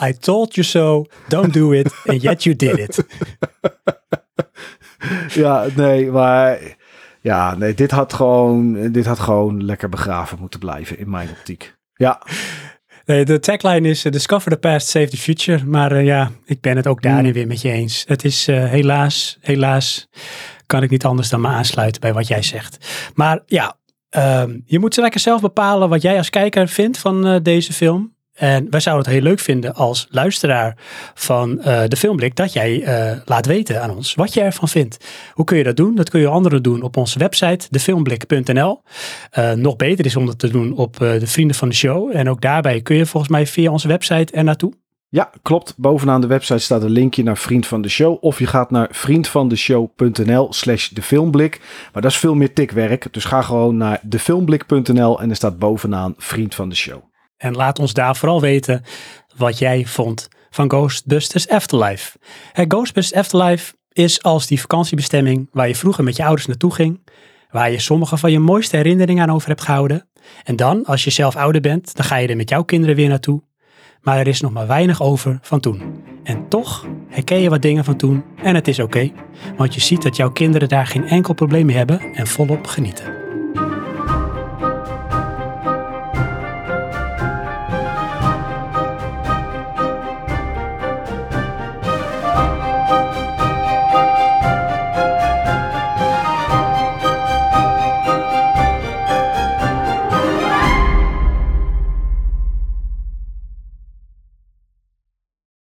I 0.03 0.17
told 0.19 0.55
you 0.55 0.67
so, 0.67 1.05
don't 1.27 1.53
do 1.53 1.71
it, 1.71 1.93
and 2.05 2.21
yet 2.21 2.43
you 2.43 2.55
did 2.55 2.77
it. 2.77 3.05
ja, 5.43 5.67
nee, 5.75 6.11
maar 6.11 6.59
ja, 7.21 7.55
nee, 7.55 7.73
dit 7.73 7.91
had 7.91 8.13
gewoon, 8.13 8.91
dit 8.91 9.05
had 9.05 9.19
gewoon 9.19 9.65
lekker 9.65 9.89
begraven 9.89 10.39
moeten 10.39 10.59
blijven 10.59 10.97
in 10.97 11.09
mijn 11.09 11.29
optiek. 11.29 11.75
Ja. 11.93 12.21
Nee, 13.05 13.25
de 13.25 13.39
tagline 13.39 13.89
is 13.89 14.05
uh, 14.05 14.11
Discover 14.11 14.51
the 14.51 14.57
past, 14.57 14.87
save 14.87 15.07
the 15.07 15.17
future. 15.17 15.65
Maar 15.65 15.91
uh, 15.91 16.05
ja, 16.05 16.31
ik 16.45 16.61
ben 16.61 16.77
het 16.77 16.87
ook 16.87 17.01
daarin 17.01 17.25
mm. 17.25 17.33
weer 17.33 17.47
met 17.47 17.61
je 17.61 17.71
eens. 17.71 18.03
Het 18.07 18.23
is 18.23 18.47
uh, 18.47 18.65
helaas, 18.65 19.37
helaas 19.41 20.07
kan 20.65 20.83
ik 20.83 20.89
niet 20.89 21.05
anders 21.05 21.29
dan 21.29 21.41
me 21.41 21.47
aansluiten 21.47 22.01
bij 22.01 22.13
wat 22.13 22.27
jij 22.27 22.41
zegt. 22.41 22.77
Maar 23.13 23.43
ja, 23.45 23.77
um, 24.41 24.63
je 24.65 24.79
moet 24.79 24.97
lekker 24.97 25.19
zelf 25.19 25.41
bepalen 25.41 25.89
wat 25.89 26.01
jij 26.01 26.17
als 26.17 26.29
kijker 26.29 26.67
vindt 26.67 26.97
van 26.97 27.39
deze 27.43 27.73
film. 27.73 28.15
En 28.33 28.67
wij 28.69 28.79
zouden 28.79 29.05
het 29.05 29.13
heel 29.13 29.23
leuk 29.23 29.39
vinden 29.39 29.73
als 29.73 30.07
luisteraar 30.09 30.77
van 31.13 31.57
uh, 31.57 31.83
de 31.87 31.97
Filmblik 31.97 32.35
dat 32.35 32.53
jij 32.53 32.81
uh, 32.81 33.17
laat 33.25 33.45
weten 33.45 33.81
aan 33.81 33.95
ons 33.95 34.15
wat 34.15 34.33
je 34.33 34.41
ervan 34.41 34.67
vindt. 34.67 35.05
Hoe 35.33 35.45
kun 35.45 35.57
je 35.57 35.63
dat 35.63 35.75
doen? 35.75 35.95
Dat 35.95 36.09
kun 36.09 36.19
je 36.19 36.27
anderen 36.27 36.63
doen 36.63 36.81
op 36.81 36.97
onze 36.97 37.19
website 37.19 37.67
defilmblik.nl. 37.69 38.81
Uh, 39.37 39.51
nog 39.51 39.75
beter 39.75 40.05
is 40.05 40.15
om 40.15 40.25
dat 40.25 40.39
te 40.39 40.49
doen 40.49 40.77
op 40.77 40.97
de 40.97 41.27
Vrienden 41.27 41.55
van 41.55 41.69
de 41.69 41.75
Show. 41.75 42.15
En 42.15 42.29
ook 42.29 42.41
daarbij 42.41 42.81
kun 42.81 42.95
je 42.95 43.05
volgens 43.05 43.31
mij 43.31 43.47
via 43.47 43.71
onze 43.71 43.87
website 43.87 44.33
er 44.33 44.43
naartoe. 44.43 44.73
Ja, 45.13 45.29
klopt. 45.41 45.73
Bovenaan 45.77 46.21
de 46.21 46.27
website 46.27 46.59
staat 46.59 46.83
een 46.83 46.89
linkje 46.89 47.23
naar 47.23 47.37
Vriend 47.37 47.67
van 47.67 47.81
de 47.81 47.89
Show. 47.89 48.17
Of 48.19 48.39
je 48.39 48.47
gaat 48.47 48.71
naar 48.71 48.87
vriendvandeshow.nl 48.91 50.53
slash 50.53 50.89
defilmblik. 50.89 51.61
Maar 51.93 52.01
dat 52.01 52.11
is 52.11 52.17
veel 52.17 52.35
meer 52.35 52.53
tikwerk. 52.53 53.07
Dus 53.11 53.25
ga 53.25 53.41
gewoon 53.41 53.77
naar 53.77 53.99
defilmblik.nl 54.03 55.21
en 55.21 55.29
er 55.29 55.35
staat 55.35 55.59
bovenaan 55.59 56.13
Vriend 56.17 56.55
van 56.55 56.69
de 56.69 56.75
Show. 56.75 57.12
En 57.43 57.55
laat 57.55 57.79
ons 57.79 57.93
daar 57.93 58.15
vooral 58.15 58.41
weten 58.41 58.83
wat 59.35 59.57
jij 59.57 59.85
vond 59.85 60.27
van 60.49 60.69
Ghostbusters 60.69 61.49
Afterlife. 61.49 62.17
Hey, 62.51 62.65
Ghostbusters 62.67 63.19
Afterlife 63.19 63.73
is 63.91 64.23
als 64.23 64.47
die 64.47 64.61
vakantiebestemming 64.61 65.49
waar 65.51 65.67
je 65.67 65.75
vroeger 65.75 66.03
met 66.03 66.15
je 66.15 66.23
ouders 66.23 66.47
naartoe 66.47 66.73
ging. 66.73 67.11
Waar 67.49 67.71
je 67.71 67.79
sommige 67.79 68.17
van 68.17 68.31
je 68.31 68.39
mooiste 68.39 68.75
herinneringen 68.75 69.23
aan 69.23 69.35
over 69.35 69.47
hebt 69.47 69.61
gehouden. 69.61 70.07
En 70.43 70.55
dan, 70.55 70.85
als 70.85 71.03
je 71.03 71.09
zelf 71.09 71.35
ouder 71.35 71.61
bent, 71.61 71.95
dan 71.95 72.05
ga 72.05 72.15
je 72.15 72.27
er 72.27 72.35
met 72.35 72.49
jouw 72.49 72.63
kinderen 72.63 72.95
weer 72.95 73.09
naartoe. 73.09 73.41
Maar 74.01 74.17
er 74.17 74.27
is 74.27 74.41
nog 74.41 74.51
maar 74.51 74.67
weinig 74.67 75.01
over 75.01 75.39
van 75.41 75.59
toen. 75.59 76.03
En 76.23 76.47
toch 76.49 76.87
herken 77.09 77.39
je 77.39 77.49
wat 77.49 77.61
dingen 77.61 77.83
van 77.83 77.95
toen 77.95 78.23
en 78.43 78.55
het 78.55 78.67
is 78.67 78.79
oké. 78.79 79.11
want 79.57 79.73
je 79.73 79.81
ziet 79.81 80.01
dat 80.01 80.15
jouw 80.15 80.31
kinderen 80.31 80.69
daar 80.69 80.87
geen 80.87 81.07
enkel 81.07 81.33
probleem 81.33 81.65
mee 81.65 81.75
hebben 81.75 81.99
en 81.99 82.27
volop 82.27 82.67
genieten. 82.67 83.22